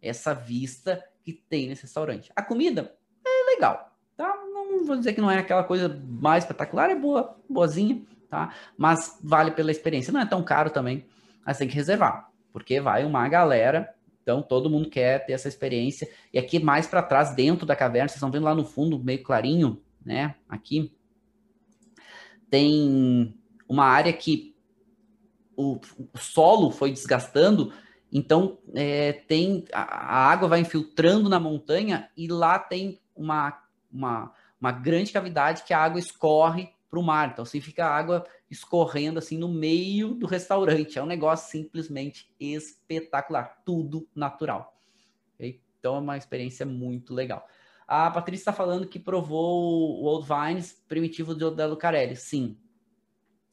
[0.00, 2.32] essa vista que tem nesse restaurante.
[2.34, 4.34] A comida é legal, tá?
[4.52, 8.54] Não vou dizer que não é aquela coisa mais espetacular, é boa, boazinha, tá?
[8.76, 10.12] Mas vale pela experiência.
[10.12, 11.06] Não é tão caro também,
[11.44, 13.94] mas tem que reservar, porque vai uma galera,
[14.30, 16.08] então todo mundo quer ter essa experiência.
[16.32, 19.22] E aqui mais para trás, dentro da caverna, vocês estão vendo lá no fundo, meio
[19.24, 20.36] clarinho, né?
[20.48, 20.92] Aqui
[22.48, 23.36] tem
[23.68, 24.54] uma área que
[25.56, 25.80] o,
[26.14, 27.72] o solo foi desgastando,
[28.12, 33.60] então é, tem a, a, água vai infiltrando na montanha e lá tem uma,
[33.92, 37.30] uma, uma grande cavidade que a água escorre para o mar.
[37.32, 40.98] Então, assim, fica água escorrendo assim no meio do restaurante.
[40.98, 44.76] É um negócio simplesmente espetacular, tudo natural.
[45.38, 47.46] Então, é uma experiência muito legal.
[47.86, 52.16] A Patrícia está falando que provou o Old Vines primitivo do da Lucarelli.
[52.16, 52.58] Sim.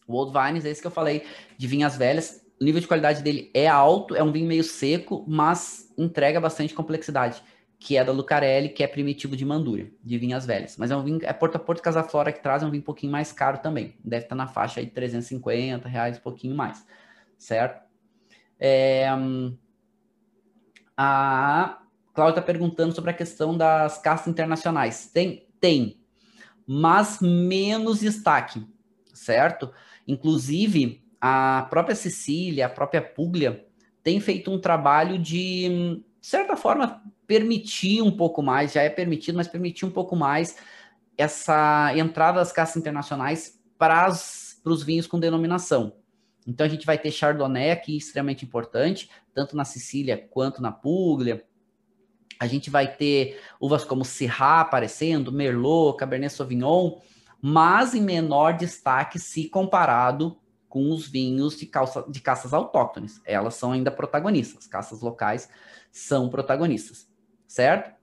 [0.05, 1.25] O Old Vines, é esse que eu falei,
[1.57, 2.45] de vinhas velhas.
[2.59, 6.73] O nível de qualidade dele é alto, é um vinho meio seco, mas entrega bastante
[6.73, 7.41] complexidade
[7.79, 10.77] que é da Lucarelli, que é primitivo de Mandúria, de vinhas velhas.
[10.77, 12.81] Mas é um vinho, é Porto a Porto Casa Flora que traz, é um vinho
[12.81, 13.95] um pouquinho mais caro também.
[14.03, 16.85] Deve estar na faixa de 350 reais, um pouquinho mais,
[17.37, 17.85] certo?
[18.59, 19.07] É,
[20.95, 21.79] a
[22.13, 25.11] Cláudia está perguntando sobre a questão das castas internacionais.
[25.13, 26.01] Tem, tem,
[26.65, 28.65] mas menos destaque,
[29.13, 29.71] certo?
[30.07, 33.65] Inclusive, a própria Cecília, a própria Puglia,
[34.01, 39.35] tem feito um trabalho de, de certa forma, permitir um pouco mais, já é permitido,
[39.35, 40.55] mas permitir um pouco mais
[41.17, 45.93] essa entrada das casas internacionais para os vinhos com denominação.
[46.47, 51.43] Então a gente vai ter Chardonnay aqui, extremamente importante, tanto na Sicília quanto na Puglia.
[52.39, 57.01] A gente vai ter uvas como Syrah aparecendo, Merlot, Cabernet Sauvignon,
[57.41, 63.19] mas em menor destaque se comparado com os vinhos de, calça, de caças autóctones.
[63.25, 65.49] Elas são ainda protagonistas, caças locais
[65.91, 67.07] são protagonistas
[67.47, 67.95] certo?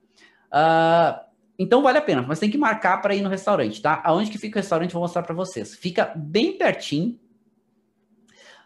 [0.46, 1.24] Uh,
[1.58, 4.02] então vale a pena, mas tem que marcar para ir no restaurante, tá?
[4.04, 5.74] Aonde que fica o restaurante, vou mostrar para vocês.
[5.74, 7.18] Fica bem pertinho,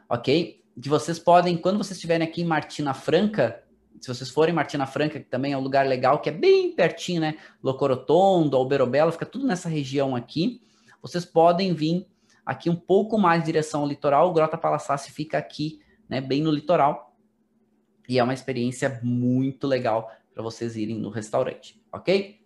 [0.08, 0.62] ok?
[0.80, 3.62] Que vocês podem, quando vocês estiverem aqui em Martina Franca,
[4.00, 6.72] se vocês forem em Martina Franca, que também é um lugar legal, que é bem
[6.72, 7.36] pertinho, né?
[7.62, 10.62] Locorotondo, Alberobello, fica tudo nessa região aqui.
[11.02, 12.06] Vocês podem vir
[12.46, 14.30] aqui um pouco mais em direção ao litoral.
[14.30, 16.20] O Grota Palaçace fica aqui, né?
[16.20, 17.16] Bem no litoral.
[18.08, 22.38] E é uma experiência muito legal para vocês irem no restaurante, ok?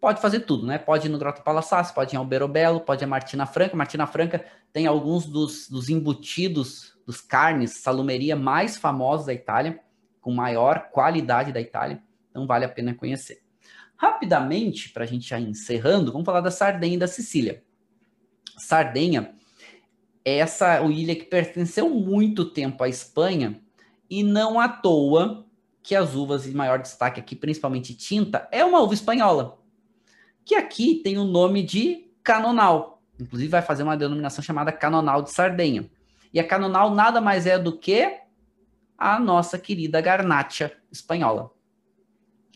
[0.00, 0.78] Pode fazer tudo, né?
[0.78, 3.76] Pode ir no Grota Palaças, pode ir ao Berobelo, pode ir a Martina Franca.
[3.76, 9.78] Martina Franca tem alguns dos, dos embutidos, dos carnes, salumeria mais famosos da Itália,
[10.18, 13.42] com maior qualidade da Itália, então vale a pena conhecer.
[13.96, 17.62] Rapidamente, para a gente já encerrando, vamos falar da Sardenha e da Sicília.
[18.56, 19.34] Sardenha
[20.24, 23.60] é essa ilha que pertenceu muito tempo à Espanha
[24.08, 25.45] e não à toa
[25.86, 29.62] que as uvas de maior destaque aqui, principalmente tinta, é uma uva espanhola,
[30.44, 33.00] que aqui tem o nome de canonal.
[33.20, 35.88] Inclusive vai fazer uma denominação chamada canonal de Sardenha.
[36.34, 38.20] E a canonal nada mais é do que
[38.98, 41.52] a nossa querida garnacha espanhola.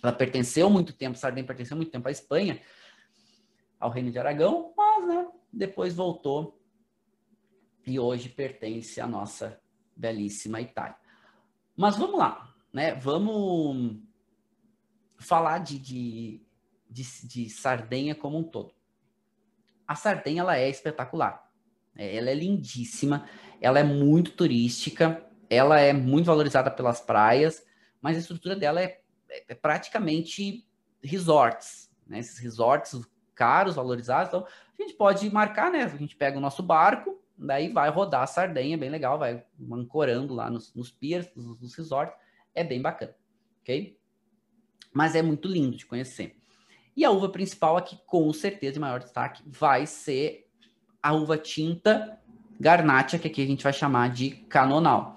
[0.03, 2.61] Ela pertenceu muito tempo, Sardenha pertenceu muito tempo à Espanha,
[3.79, 6.61] ao Reino de Aragão, mas né, depois voltou
[7.87, 9.61] e hoje pertence à nossa
[9.95, 10.97] belíssima Itália.
[11.77, 12.95] Mas vamos lá né?
[12.95, 13.97] Vamos
[15.19, 16.43] falar de, de,
[16.89, 18.73] de, de Sardenha como um todo.
[19.87, 21.51] A Sardenha ela é espetacular.
[21.97, 23.29] É, ela é lindíssima,
[23.61, 27.65] ela é muito turística, ela é muito valorizada pelas praias,
[28.01, 29.01] mas a estrutura dela é,
[29.49, 30.67] é praticamente
[31.03, 32.21] resorts, né?
[32.21, 32.99] Esses resorts
[33.35, 34.29] caros, valorizados.
[34.29, 34.47] Então,
[34.79, 35.85] a gente pode marcar, né?
[35.85, 40.35] A gente pega o nosso barco, daí vai rodar a Sardenha, bem legal, vai ancorando
[40.35, 42.15] lá nos, nos piers, nos, nos resorts
[42.55, 43.15] é bem bacana,
[43.63, 43.99] ok?
[44.93, 46.37] Mas é muito lindo de conhecer.
[46.97, 50.49] E a uva principal aqui, com certeza, de maior destaque, vai ser
[51.03, 52.21] a uva tinta
[52.61, 55.17] Garnacha, que aqui a gente vai chamar de canonal.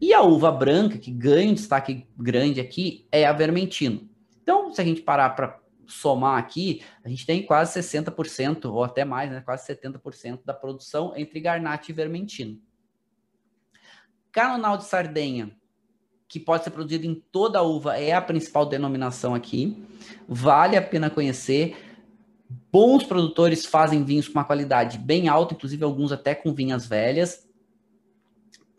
[0.00, 4.08] E a uva branca, que ganha um destaque grande aqui, é a Vermentino.
[4.42, 9.04] Então, se a gente parar para somar aqui, a gente tem quase 60%, ou até
[9.04, 12.60] mais, né, quase 70% da produção entre Garnacha e Vermentino.
[14.30, 15.56] Canonal de Sardenha,
[16.28, 19.84] que pode ser produzido em toda a uva, é a principal denominação aqui.
[20.28, 21.76] Vale a pena conhecer.
[22.72, 27.48] Bons produtores fazem vinhos com uma qualidade bem alta, inclusive alguns até com vinhas velhas.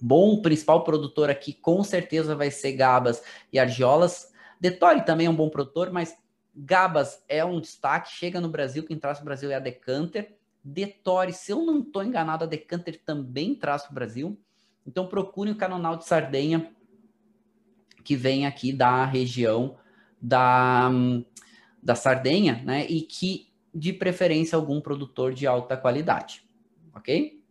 [0.01, 4.31] Bom, principal produtor aqui com certeza vai ser Gabas e Argiolas.
[4.59, 6.15] Detori também é um bom produtor, mas
[6.53, 8.11] Gabas é um destaque.
[8.11, 10.35] Chega no Brasil, quem traz para o Brasil é a Decanter.
[10.63, 14.37] Detori, se eu não estou enganado, a Decanter também traz para o Brasil.
[14.85, 16.74] Então procure o Canonal de Sardenha
[18.05, 19.77] que vem aqui da região
[20.21, 20.89] da,
[21.81, 22.85] da Sardenha, né?
[22.85, 26.47] E que, de preferência, algum produtor de alta qualidade,
[26.93, 27.43] ok?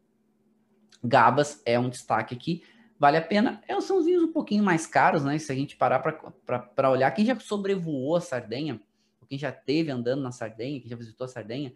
[1.02, 2.62] Gabas é um destaque aqui,
[2.98, 3.60] vale a pena.
[3.68, 5.36] É, são os vinhos um pouquinho mais caros, né?
[5.38, 8.80] Se a gente parar para olhar, quem já sobrevoou a Sardenha,
[9.20, 11.74] ou quem já teve andando na Sardenha, quem já visitou a Sardenha,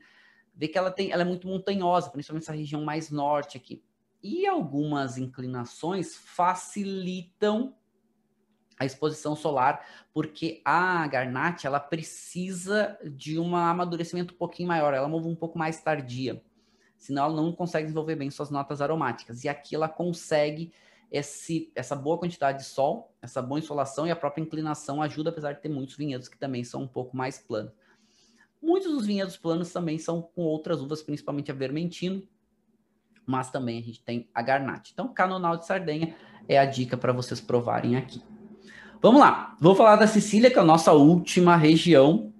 [0.55, 3.83] vê que ela, tem, ela é muito montanhosa, principalmente essa região mais norte aqui.
[4.21, 7.78] e algumas inclinações facilitam
[8.79, 15.09] a exposição solar, porque a garnate ela precisa de um amadurecimento um pouquinho maior, ela
[15.09, 16.43] move um pouco mais tardia,
[16.97, 19.45] senão ela não consegue desenvolver bem suas notas aromáticas.
[19.45, 20.73] E aqui ela consegue
[21.11, 25.53] esse, essa boa quantidade de sol, essa boa insolação e a própria inclinação ajuda, apesar
[25.53, 27.73] de ter muitos vinhedos que também são um pouco mais planos.
[28.61, 32.27] Muitos dos vinhedos planos também são com outras uvas, principalmente a vermentino,
[33.25, 34.93] mas também a gente tem a garnate.
[34.93, 36.17] Então, canonal de Sardenha
[36.49, 38.23] é a dica para vocês provarem aqui.
[39.01, 42.33] Vamos lá, vou falar da Sicília, que é a nossa última região.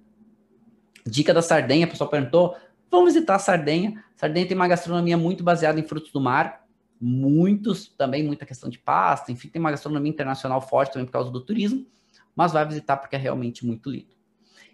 [1.05, 2.53] Dica da Sardenha, o pessoal perguntou,
[2.91, 4.03] vamos visitar a Sardenha.
[4.17, 6.65] Sardenha tem uma gastronomia muito baseada em frutos do mar,
[6.99, 11.31] muitos, também muita questão de pasta, enfim, tem uma gastronomia internacional forte também por causa
[11.31, 11.87] do turismo,
[12.35, 14.13] mas vai visitar porque é realmente muito lindo.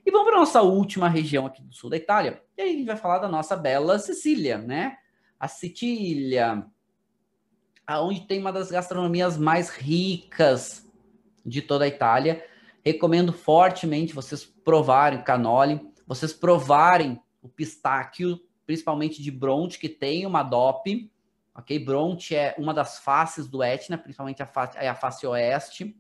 [0.03, 2.77] E vamos para a nossa última região aqui do sul da Itália, e aí a
[2.77, 4.97] gente vai falar da nossa bela Sicília, né?
[5.39, 6.65] A Sicília,
[7.85, 10.84] aonde tem uma das gastronomias mais ricas
[11.45, 12.43] de toda a Itália.
[12.83, 20.25] Recomendo fortemente vocês provarem o canole, vocês provarem o pistáquio, principalmente de Bronte, que tem
[20.25, 21.11] uma DOP,
[21.53, 21.79] ok?
[21.79, 25.95] Bronte é uma das faces do Etna, principalmente a face, é a face oeste.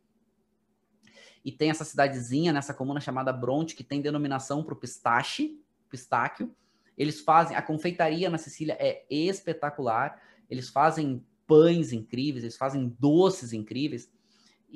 [1.43, 6.53] E tem essa cidadezinha nessa comuna chamada Bronte, que tem denominação para o pistache, pistáquio.
[6.97, 10.19] Eles fazem, a confeitaria na Sicília é espetacular.
[10.49, 14.09] Eles fazem pães incríveis, eles fazem doces incríveis.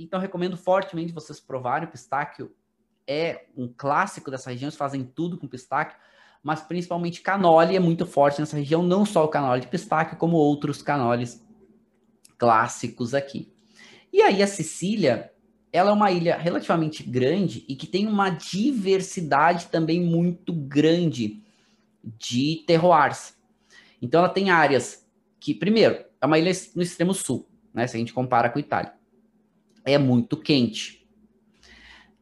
[0.02, 2.56] Então, recomendo fortemente vocês provarem o pistáquio.
[3.06, 5.98] É um clássico dessa região, eles fazem tudo com pistáquio,
[6.42, 10.38] mas principalmente canole é muito forte nessa região, não só o canole de pistáquio, como
[10.38, 11.46] outros canoles
[12.38, 13.52] clássicos aqui.
[14.14, 15.34] E aí a Sicília,
[15.74, 21.44] ela é uma ilha relativamente grande e que tem uma diversidade também muito grande
[22.04, 23.36] de terroirs.
[24.02, 25.06] Então ela tem áreas
[25.40, 27.86] que, primeiro, é uma ilha no extremo sul, né?
[27.86, 28.99] Se a gente compara com a Itália
[29.90, 31.08] é muito quente.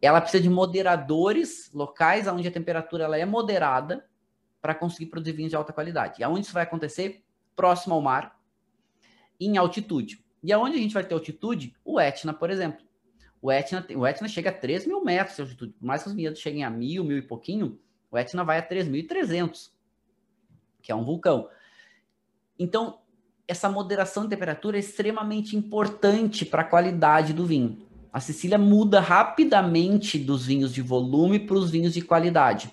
[0.01, 4.07] Ela precisa de moderadores locais, onde a temperatura ela é moderada,
[4.61, 6.19] para conseguir produzir vinhos de alta qualidade.
[6.19, 7.23] E aonde isso vai acontecer?
[7.55, 8.39] Próximo ao mar,
[9.39, 10.23] em altitude.
[10.43, 11.75] E aonde a gente vai ter altitude?
[11.83, 12.85] O Etna, por exemplo.
[13.41, 15.73] O Etna, o Etna chega a 3 mil metros de altitude.
[15.73, 17.79] Por mais que os vinhedos cheguem a mil, mil e pouquinho,
[18.11, 19.71] o Etna vai a 3.300,
[20.81, 21.49] que é um vulcão.
[22.57, 22.99] Então,
[23.47, 27.77] essa moderação de temperatura é extremamente importante para a qualidade do vinho.
[28.11, 32.71] A Sicília muda rapidamente dos vinhos de volume para os vinhos de qualidade.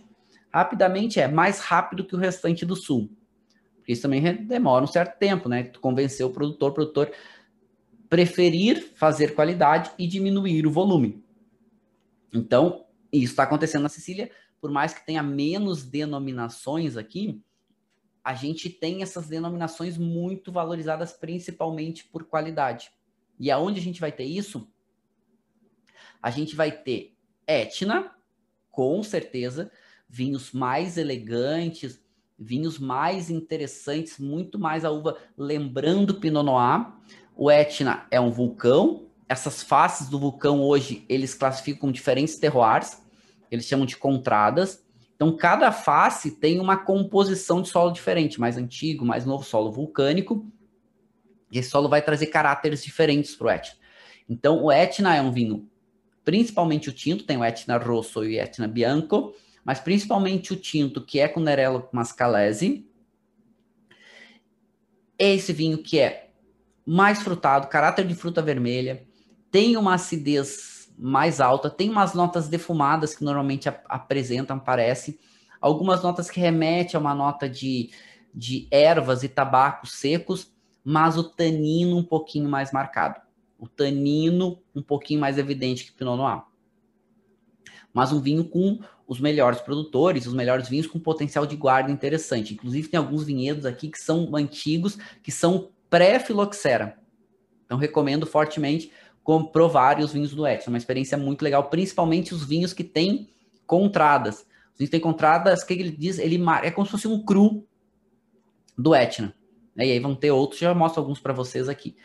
[0.52, 3.10] Rapidamente é mais rápido que o restante do sul.
[3.76, 5.64] Porque isso também demora um certo tempo, né?
[5.80, 7.12] Convencer o produtor, o produtor
[8.08, 11.22] preferir fazer qualidade e diminuir o volume.
[12.32, 17.42] Então, isso está acontecendo na Sicília, por mais que tenha menos denominações aqui,
[18.24, 22.90] a gente tem essas denominações muito valorizadas, principalmente por qualidade.
[23.38, 24.66] E aonde a gente vai ter isso?
[26.22, 27.14] A gente vai ter
[27.46, 28.10] Etna,
[28.70, 29.70] com certeza,
[30.08, 32.02] vinhos mais elegantes,
[32.38, 36.92] vinhos mais interessantes, muito mais a uva lembrando Pinot Noir.
[37.36, 39.06] O Etna é um vulcão.
[39.28, 43.02] Essas faces do vulcão hoje eles classificam diferentes terroirs,
[43.50, 44.84] eles chamam de contradas.
[45.14, 50.46] Então, cada face tem uma composição de solo diferente, mais antigo, mais novo, solo vulcânico.
[51.50, 53.76] E esse solo vai trazer caráteres diferentes para o Etna.
[54.28, 55.68] Então, o Etna é um vinho,
[56.24, 59.34] principalmente o tinto, tem o Etna Rosso e o Etna Bianco,
[59.64, 62.86] mas principalmente o tinto, que é com Nerello Mascalese.
[65.18, 66.30] Esse vinho que é
[66.84, 69.06] mais frutado, caráter de fruta vermelha,
[69.51, 75.18] tem uma acidez mais alta, tem umas notas defumadas que normalmente ap apresentam, parece,
[75.60, 77.90] algumas notas que remetem a uma nota de,
[78.34, 80.52] de ervas e tabacos secos,
[80.84, 83.20] mas o tanino um pouquinho mais marcado.
[83.58, 86.42] O tanino um pouquinho mais evidente que o Pinot Noir.
[87.92, 92.54] Mas um vinho com os melhores produtores, os melhores vinhos com potencial de guarda interessante.
[92.54, 96.98] Inclusive tem alguns vinhedos aqui que são antigos, que são pré-filoxera.
[97.64, 98.90] Então recomendo fortemente
[99.52, 100.72] provar os vinhos do Etna.
[100.72, 103.28] Uma experiência muito legal, principalmente os vinhos que têm
[103.66, 104.40] contradas.
[104.72, 106.18] Os vinhos que têm contradas, o que ele diz?
[106.18, 107.66] Ele é como se fosse um cru
[108.76, 109.34] do Etna.
[109.74, 109.86] Né?
[109.86, 111.96] E aí vão ter outros, já mostro alguns para vocês aqui.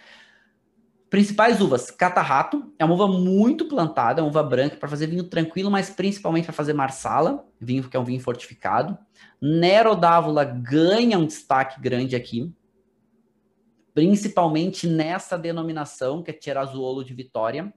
[1.09, 5.23] Principais uvas, Catarrato, é uma uva muito plantada, é uma uva branca para fazer vinho
[5.23, 8.95] tranquilo, mas principalmente para fazer marsala, vinho que é um vinho fortificado.
[9.41, 12.53] Nero d'Avola ganha um destaque grande aqui,
[13.93, 17.73] principalmente nessa denominação, que é Tirazuolo de Vitória,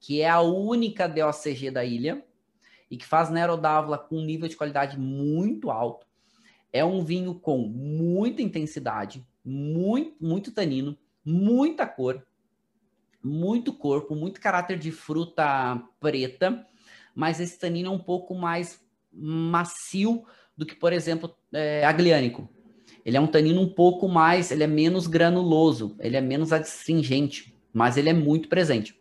[0.00, 2.24] que é a única DOCG da ilha
[2.90, 6.06] e que faz Nero d'Avola com um nível de qualidade muito alto.
[6.72, 12.26] É um vinho com muita intensidade, muito, muito tanino, muita cor,
[13.22, 16.66] muito corpo, muito caráter de fruta preta,
[17.14, 20.24] mas esse tanino é um pouco mais macio
[20.56, 22.48] do que, por exemplo, é, agliânico.
[23.04, 27.54] Ele é um tanino um pouco mais, ele é menos granuloso, ele é menos astringente,
[27.72, 29.00] mas ele é muito presente.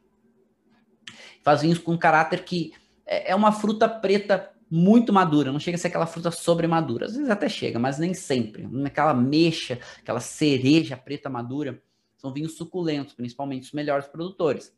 [1.44, 2.74] Faz vinhos com caráter que
[3.06, 7.06] é, é uma fruta preta muito madura, não chega a ser aquela fruta sobremadura.
[7.06, 8.68] Às vezes até chega, mas nem sempre.
[8.86, 11.84] Aquela mexa, aquela cereja preta madura,
[12.16, 14.74] são vinhos suculentos, principalmente os melhores produtores.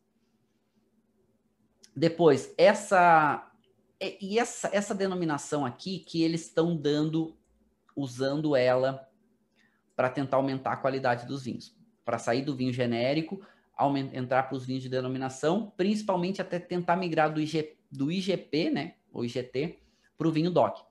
[1.96, 3.48] Depois, essa
[4.20, 7.38] e essa, essa denominação aqui que eles estão dando,
[7.96, 9.08] usando ela
[9.96, 13.46] para tentar aumentar a qualidade dos vinhos, para sair do vinho genérico,
[14.14, 18.96] entrar para os vinhos de denominação, principalmente até tentar migrar do, IG, do IGP, né,
[19.12, 19.80] ou IGT,
[20.18, 20.84] para o vinho DOC,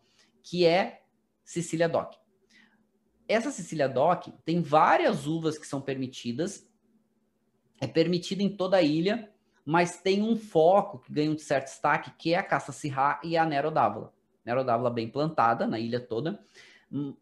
[0.43, 1.03] que é
[1.45, 2.17] Sicília DOC.
[3.29, 6.69] Essa Sicília DOC tem várias uvas que são permitidas,
[7.81, 9.33] é permitida em toda a ilha,
[9.65, 13.37] mas tem um foco que ganha um certo destaque, que é a caça Sirá e
[13.37, 14.13] a Nero d'Avola.
[14.45, 16.45] Nero d'Avola bem plantada na ilha toda.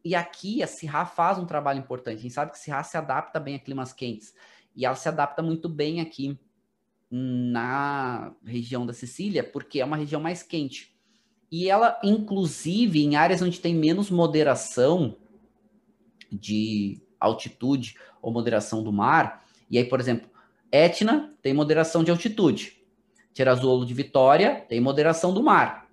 [0.05, 2.18] E aqui a Sirá faz um trabalho importante.
[2.18, 4.34] A gente sabe que a se adapta bem a climas quentes.
[4.74, 6.38] E ela se adapta muito bem aqui
[7.10, 10.94] na região da Sicília, porque é uma região mais quente.
[11.51, 15.16] E ela, inclusive, em áreas onde tem menos moderação
[16.30, 20.30] de altitude ou moderação do mar, e aí, por exemplo,
[20.70, 22.80] Etna tem moderação de altitude.
[23.32, 25.88] Tirazuolo de Vitória tem moderação do mar.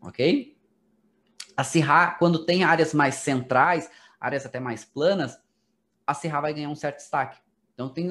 [0.00, 0.53] Ok?
[1.56, 3.90] A Sirra, quando tem áreas mais centrais,
[4.20, 5.38] áreas até mais planas,
[6.06, 7.38] a Sirra vai ganhar um certo destaque.
[7.74, 8.10] Então, tem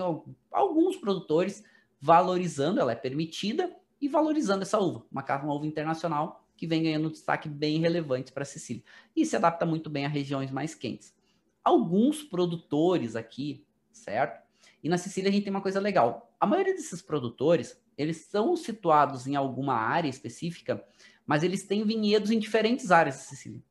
[0.51, 1.63] alguns produtores
[1.99, 5.05] valorizando, ela é permitida, e valorizando essa uva.
[5.09, 8.83] Uma, uma uva internacional que vem ganhando um destaque bem relevante para a Sicília.
[9.15, 11.15] E se adapta muito bem a regiões mais quentes.
[11.63, 14.43] Alguns produtores aqui, certo?
[14.83, 16.35] E na Sicília a gente tem uma coisa legal.
[16.37, 20.85] A maioria desses produtores, eles são situados em alguma área específica,
[21.25, 23.61] mas eles têm vinhedos em diferentes áreas da Sicília.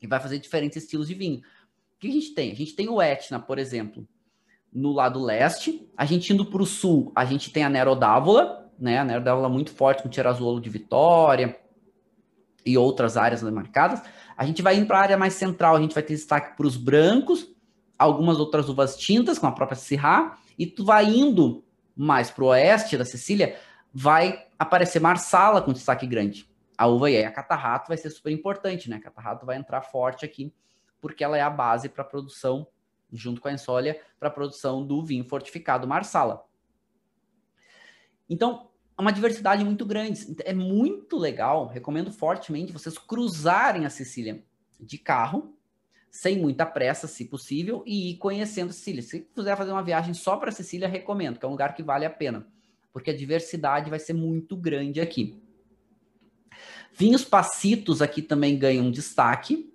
[0.00, 1.38] E vai fazer diferentes estilos de vinho.
[1.38, 2.50] O que a gente tem?
[2.50, 4.06] A gente tem o Etna, por exemplo,
[4.72, 5.88] no lado leste.
[5.96, 8.98] A gente indo para o sul, a gente tem a Nero d'Avola, né?
[8.98, 11.56] A Nero d'Avola muito forte com Tirazuolo de Vitória
[12.64, 14.02] e outras áreas demarcadas.
[14.36, 16.66] A gente vai indo para a área mais central, a gente vai ter destaque para
[16.66, 17.48] os brancos,
[17.98, 21.64] algumas outras uvas tintas, com a própria Syrah, e tu vai indo
[21.94, 23.56] mais para o oeste da Sicília,
[23.92, 26.48] vai aparecer Marsala com destaque grande.
[26.78, 28.96] A uva e a Catarrato vai ser super importante, né?
[28.96, 30.52] A Catarrato vai entrar forte aqui,
[31.00, 32.66] porque ela é a base para a produção,
[33.12, 36.44] junto com a Ensólia, para a produção do vinho fortificado Marsala.
[38.28, 40.34] Então, é uma diversidade muito grande.
[40.44, 44.42] É muito legal, recomendo fortemente vocês cruzarem a Sicília
[44.80, 45.56] de carro,
[46.10, 49.02] sem muita pressa, se possível, e ir conhecendo Sicília.
[49.02, 52.04] Se quiser fazer uma viagem só para Sicília, recomendo, que é um lugar que vale
[52.04, 52.46] a pena,
[52.92, 55.40] porque a diversidade vai ser muito grande aqui.
[56.94, 59.72] Vinhos pacitos aqui também ganham destaque,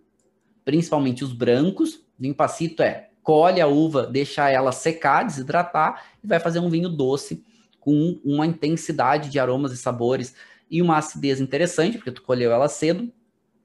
[0.63, 2.05] principalmente os brancos.
[2.17, 6.87] Vinho pacito é colhe a uva, deixa ela secar, desidratar e vai fazer um vinho
[6.87, 7.43] doce
[7.77, 10.33] com uma intensidade de aromas e sabores
[10.69, 13.11] e uma acidez interessante, porque tu colheu ela cedo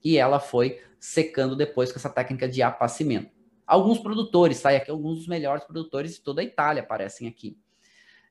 [0.03, 3.31] e ela foi secando depois com essa técnica de apacimento.
[3.67, 4.71] Alguns produtores, tá?
[4.71, 7.57] aqui alguns dos melhores produtores de toda a Itália aparecem aqui.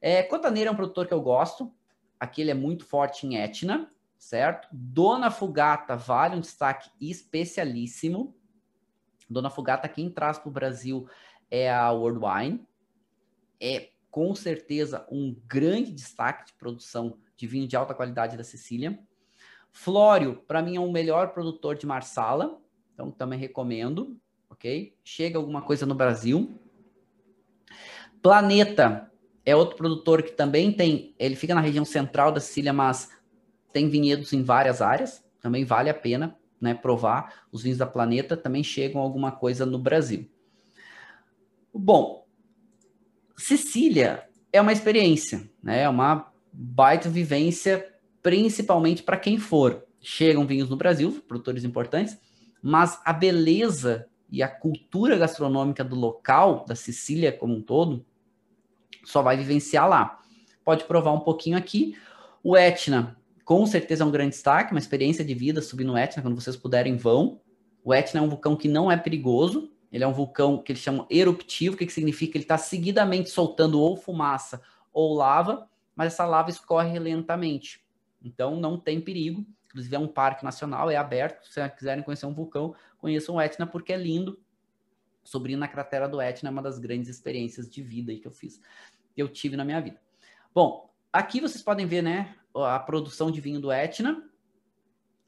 [0.01, 1.71] É, Cotaneira é um produtor que eu gosto.
[2.19, 3.87] Aqui ele é muito forte em Etna,
[4.17, 4.67] certo?
[4.71, 8.35] Dona Fugata vale um destaque especialíssimo.
[9.29, 11.07] Dona Fugata, quem traz para o Brasil
[11.49, 12.67] é a World Wine.
[13.59, 18.99] É com certeza um grande destaque de produção de vinho de alta qualidade da Sicília.
[19.71, 22.59] Flório, para mim, é o melhor produtor de Marsala,
[22.93, 24.19] então também recomendo,
[24.49, 24.95] ok?
[25.03, 26.59] Chega alguma coisa no Brasil.
[28.21, 29.10] Planeta
[29.45, 33.09] é outro produtor que também tem, ele fica na região central da Sicília, mas
[33.73, 37.45] tem vinhedos em várias áreas, também vale a pena né, provar.
[37.51, 40.29] Os vinhos da Planeta também chegam alguma coisa no Brasil.
[41.73, 42.27] Bom,
[43.35, 45.81] Sicília é uma experiência, né?
[45.83, 47.87] É uma baita vivência
[48.21, 49.83] principalmente para quem for.
[49.99, 52.17] Chegam vinhos no Brasil, produtores importantes,
[52.61, 58.05] mas a beleza e a cultura gastronômica do local, da Sicília como um todo,
[59.03, 60.21] só vai vivenciar lá.
[60.63, 61.97] Pode provar um pouquinho aqui.
[62.43, 66.21] O Etna, com certeza é um grande destaque, uma experiência de vida subir no Etna,
[66.21, 67.39] quando vocês puderem, vão.
[67.83, 70.81] O Etna é um vulcão que não é perigoso, ele é um vulcão que eles
[70.81, 74.61] chamam eruptivo, que, que significa que ele está seguidamente soltando ou fumaça
[74.93, 77.83] ou lava, mas essa lava escorre lentamente.
[78.23, 79.45] Então não tem perigo.
[79.65, 81.47] Inclusive é um parque nacional, é aberto.
[81.47, 84.37] Se quiserem conhecer um vulcão, conheçam o Etna porque é lindo
[85.23, 88.59] Subir na cratera do Etna é uma das grandes experiências de vida que eu fiz,
[89.15, 89.99] eu tive na minha vida.
[90.53, 94.23] Bom, aqui vocês podem ver, né, a produção de vinho do Etna.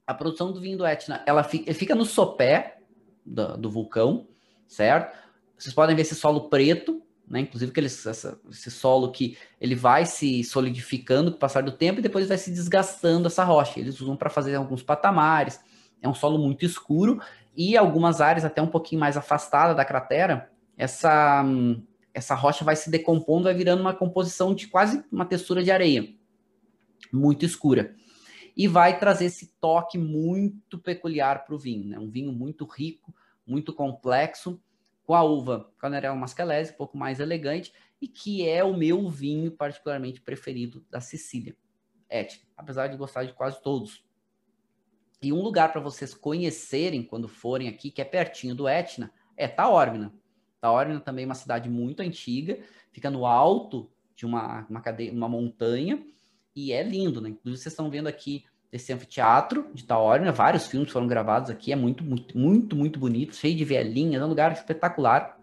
[0.05, 2.77] A produção do vinho do Etna, ela fica, no sopé
[3.25, 4.27] do, do, vulcão,
[4.67, 5.17] certo?
[5.57, 7.39] Vocês podem ver esse solo preto, né?
[7.39, 11.99] Inclusive aquele, essa, esse solo que ele vai se solidificando com o passar do tempo
[11.99, 13.79] e depois vai se desgastando essa rocha.
[13.79, 15.59] Eles usam para fazer alguns patamares.
[16.01, 17.21] É um solo muito escuro
[17.55, 21.45] e algumas áreas até um pouquinho mais afastada da cratera, essa
[22.13, 26.13] essa rocha vai se decompondo, vai virando uma composição de quase uma textura de areia,
[27.11, 27.95] muito escura.
[28.55, 31.97] E vai trazer esse toque muito peculiar para o vinho, né?
[31.97, 33.13] Um vinho muito rico,
[33.47, 34.61] muito complexo,
[35.03, 39.51] com a uva Canarella Mascalese, um pouco mais elegante, e que é o meu vinho
[39.51, 41.55] particularmente preferido da Sicília.
[42.09, 44.05] Etna, apesar de gostar de quase todos.
[45.21, 49.47] E um lugar para vocês conhecerem quando forem aqui, que é pertinho do Etna, é
[49.47, 50.13] Taormina.
[50.63, 52.57] Taormina também é uma cidade muito antiga,
[52.89, 56.01] fica no alto de uma, uma, cadeia, uma montanha,
[56.55, 57.31] e é lindo, né?
[57.31, 61.75] Inclusive, vocês estão vendo aqui esse anfiteatro de Taormina, vários filmes foram gravados aqui, é
[61.75, 65.37] muito, muito, muito, muito bonito, cheio de velhinhas, é um lugar espetacular.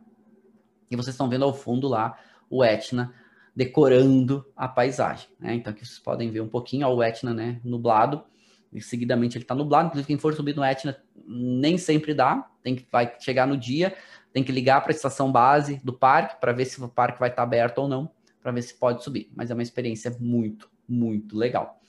[0.90, 2.18] E vocês estão vendo ao fundo lá
[2.48, 3.12] o Etna
[3.55, 5.55] decorando a paisagem, né?
[5.55, 8.24] Então aqui vocês podem ver um pouquinho ó, o Etna, né, nublado,
[8.72, 12.74] e seguidamente ele está nublado, inclusive quem for subir no Etna nem sempre dá, tem
[12.74, 13.94] que vai chegar no dia,
[14.32, 17.28] tem que ligar para a estação base do parque para ver se o parque vai
[17.28, 19.31] estar tá aberto ou não, para ver se pode subir.
[19.35, 21.81] Mas é uma experiência muito, muito legal.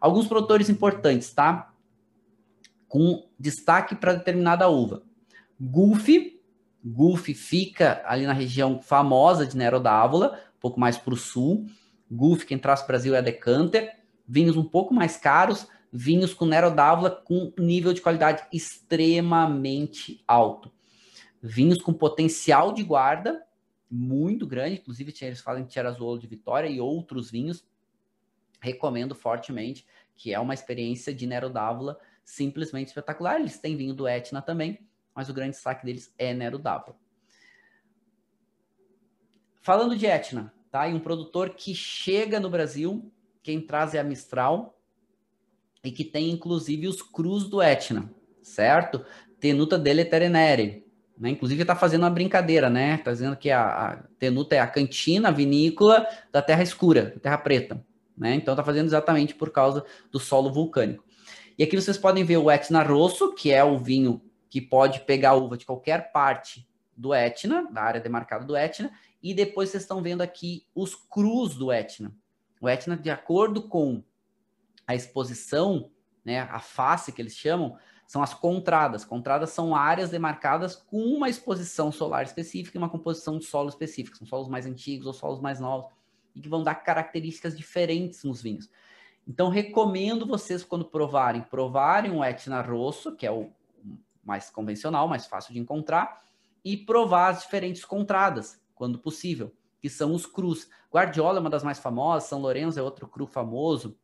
[0.00, 1.72] Alguns produtores importantes, tá?
[2.88, 5.02] Com destaque para determinada uva.
[5.60, 6.08] Gulf,
[6.82, 11.66] Gulf fica ali na região famosa de Nero d'Avola, um pouco mais para o sul.
[12.10, 13.94] Gulf, quem traz para o Brasil é Decanter.
[14.26, 20.72] Vinhos um pouco mais caros, vinhos com Nero d'Avola com nível de qualidade extremamente alto.
[21.42, 23.46] Vinhos com potencial de guarda
[23.90, 27.66] muito grande, inclusive eles falam de Tirazuolo de Vitória e outros vinhos.
[28.60, 33.40] Recomendo fortemente, que é uma experiência de Nero d'Avola simplesmente espetacular.
[33.40, 34.78] Eles têm vinho do Etna também,
[35.14, 36.96] mas o grande destaque deles é Nero d'Avola.
[39.60, 40.86] Falando de Etna, tá?
[40.88, 43.10] E um produtor que chega no Brasil,
[43.42, 44.78] quem traz é a Mistral,
[45.82, 49.04] e que tem inclusive os crus do Etna, certo?
[49.40, 50.89] Tenuta dele Terenere.
[51.20, 51.28] Né?
[51.28, 52.94] Inclusive está fazendo uma brincadeira, né?
[52.94, 57.20] Está dizendo que a, a, Tenuta é a cantina a vinícola da Terra Escura, da
[57.20, 57.84] Terra Preta.
[58.16, 58.34] Né?
[58.34, 61.04] Então está fazendo exatamente por causa do solo vulcânico.
[61.58, 65.34] E aqui vocês podem ver o Etna Rosso, que é o vinho que pode pegar
[65.34, 66.66] uva de qualquer parte
[66.96, 68.90] do Etna, da área demarcada do Etna,
[69.22, 72.14] e depois vocês estão vendo aqui os crus do Etna.
[72.62, 74.02] O Etna, de acordo com
[74.86, 75.90] a exposição,
[76.24, 77.76] né, a face que eles chamam,
[78.10, 79.04] são as contradas.
[79.04, 84.18] Contradas são áreas demarcadas com uma exposição solar específica e uma composição de solo específica.
[84.18, 85.92] São solos mais antigos ou solos mais novos
[86.34, 88.68] e que vão dar características diferentes nos vinhos.
[89.28, 93.52] Então, recomendo vocês, quando provarem, provarem o Etna Rosso, que é o
[94.24, 96.20] mais convencional, mais fácil de encontrar,
[96.64, 100.68] e provar as diferentes contradas, quando possível, que são os crus.
[100.92, 103.96] Guardiola é uma das mais famosas, São Lourenço é outro cru famoso,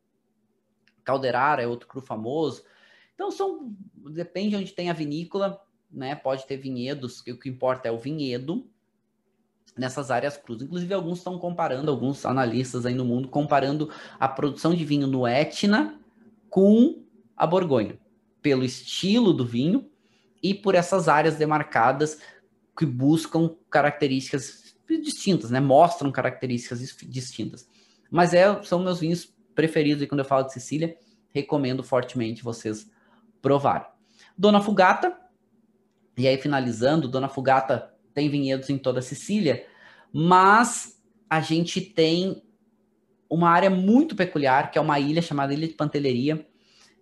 [1.03, 2.63] Calderara é outro cru famoso.
[3.17, 3.75] Então são
[4.11, 5.59] depende onde tem a vinícola,
[5.91, 6.13] né?
[6.13, 8.69] Pode ter vinhedos, o que importa é o vinhedo
[9.75, 10.61] nessas áreas cruz.
[10.61, 13.89] Inclusive alguns estão comparando, alguns analistas aí no mundo comparando
[14.19, 15.99] a produção de vinho no Etna
[16.47, 17.03] com
[17.35, 17.97] a Borgonha,
[18.39, 19.89] pelo estilo do vinho
[20.41, 22.21] e por essas áreas demarcadas
[22.77, 25.59] que buscam características distintas, né?
[25.59, 27.67] Mostram características distintas.
[28.11, 30.95] Mas é, são meus vinhos preferidos, e quando eu falo de Sicília,
[31.33, 32.89] recomendo fortemente vocês
[33.47, 33.87] provarem.
[34.37, 35.17] Dona Fugata,
[36.17, 39.65] e aí finalizando, Dona Fugata tem vinhedos em toda a Sicília,
[40.11, 42.43] mas a gente tem
[43.29, 46.45] uma área muito peculiar, que é uma ilha chamada Ilha de Panteleria,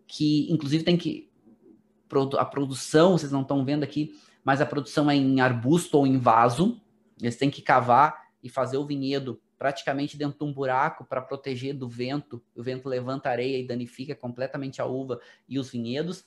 [0.06, 1.32] que inclusive tem que.
[2.38, 4.14] A produção, vocês não estão vendo aqui,
[4.44, 6.80] mas a produção é em arbusto ou em vaso.
[7.20, 11.76] Eles têm que cavar e fazer o vinhedo praticamente dentro de um buraco para proteger
[11.76, 12.42] do vento.
[12.56, 15.20] O vento levanta areia e danifica completamente a uva
[15.50, 16.24] e os vinhedos.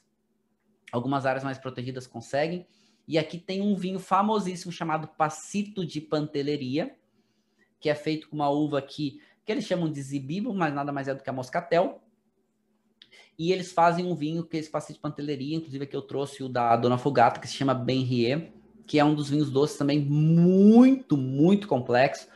[0.93, 2.67] Algumas áreas mais protegidas conseguem.
[3.07, 6.95] E aqui tem um vinho famosíssimo chamado Passito de Panteleria,
[7.81, 11.09] que é feito com uma uva aqui que eles chamam de zibibo, mas nada mais
[11.09, 12.03] é do que a moscatel.
[13.39, 16.43] E eles fazem um vinho que é esse Passito de Panteleria, inclusive aqui eu trouxe
[16.43, 18.53] o da Dona Fugata, que se chama Benrier,
[18.87, 22.29] que é um dos vinhos doces também muito, muito complexo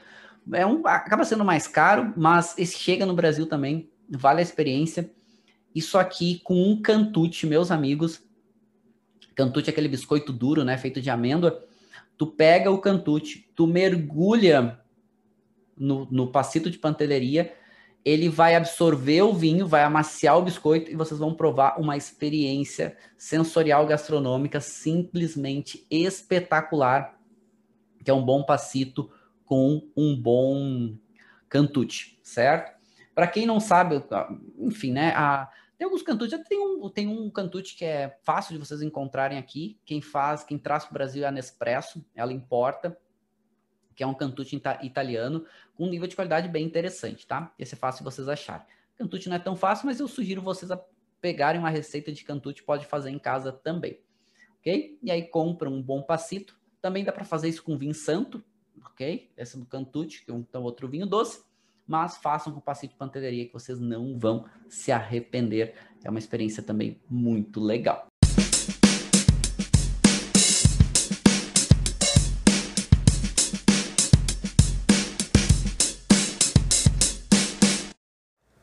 [0.51, 5.11] é um, acaba sendo mais caro, mas esse chega no Brasil também, vale a experiência.
[5.75, 8.23] Isso aqui com um cantute, meus amigos.
[9.35, 11.65] Cantute é aquele biscoito duro, né, feito de amêndoa.
[12.17, 14.81] Tu pega o cantute, tu mergulha
[15.77, 17.55] no, no passito de panteleria,
[18.05, 22.97] ele vai absorver o vinho, vai amaciar o biscoito e vocês vão provar uma experiência
[23.17, 27.19] sensorial gastronômica simplesmente espetacular,
[28.05, 29.11] que é um bom passito
[29.45, 30.97] com um bom
[31.49, 32.73] cantute, certo?
[33.15, 34.03] Para quem não sabe,
[34.59, 35.49] enfim, né, a,
[35.83, 39.81] tem alguns cantutes, tem um, tem um cantute que é fácil de vocês encontrarem aqui,
[39.85, 42.97] quem faz, quem traz para o Brasil é a Nespresso, ela importa,
[43.93, 45.45] que é um cantute italiano
[45.75, 47.53] com um nível de qualidade bem interessante, tá?
[47.59, 48.65] Esse é fácil de vocês acharem.
[48.97, 50.81] Cantute não é tão fácil, mas eu sugiro vocês a
[51.21, 53.99] pegarem uma receita de cantute, pode fazer em casa também,
[54.61, 54.97] ok?
[55.03, 56.57] E aí compra um bom passito.
[56.81, 58.41] Também dá para fazer isso com vinho santo,
[58.87, 59.33] ok?
[59.37, 61.43] Esse é do cantute, que é um então, outro vinho doce.
[61.87, 65.75] Mas façam com passito de panteleria que vocês não vão se arrepender.
[66.05, 68.07] É uma experiência também muito legal.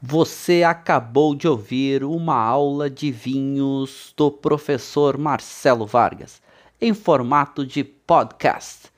[0.02, 6.41] Você acabou de ouvir uma aula de vinhos do professor Marcelo Vargas,
[6.82, 8.90] em formato de podcast.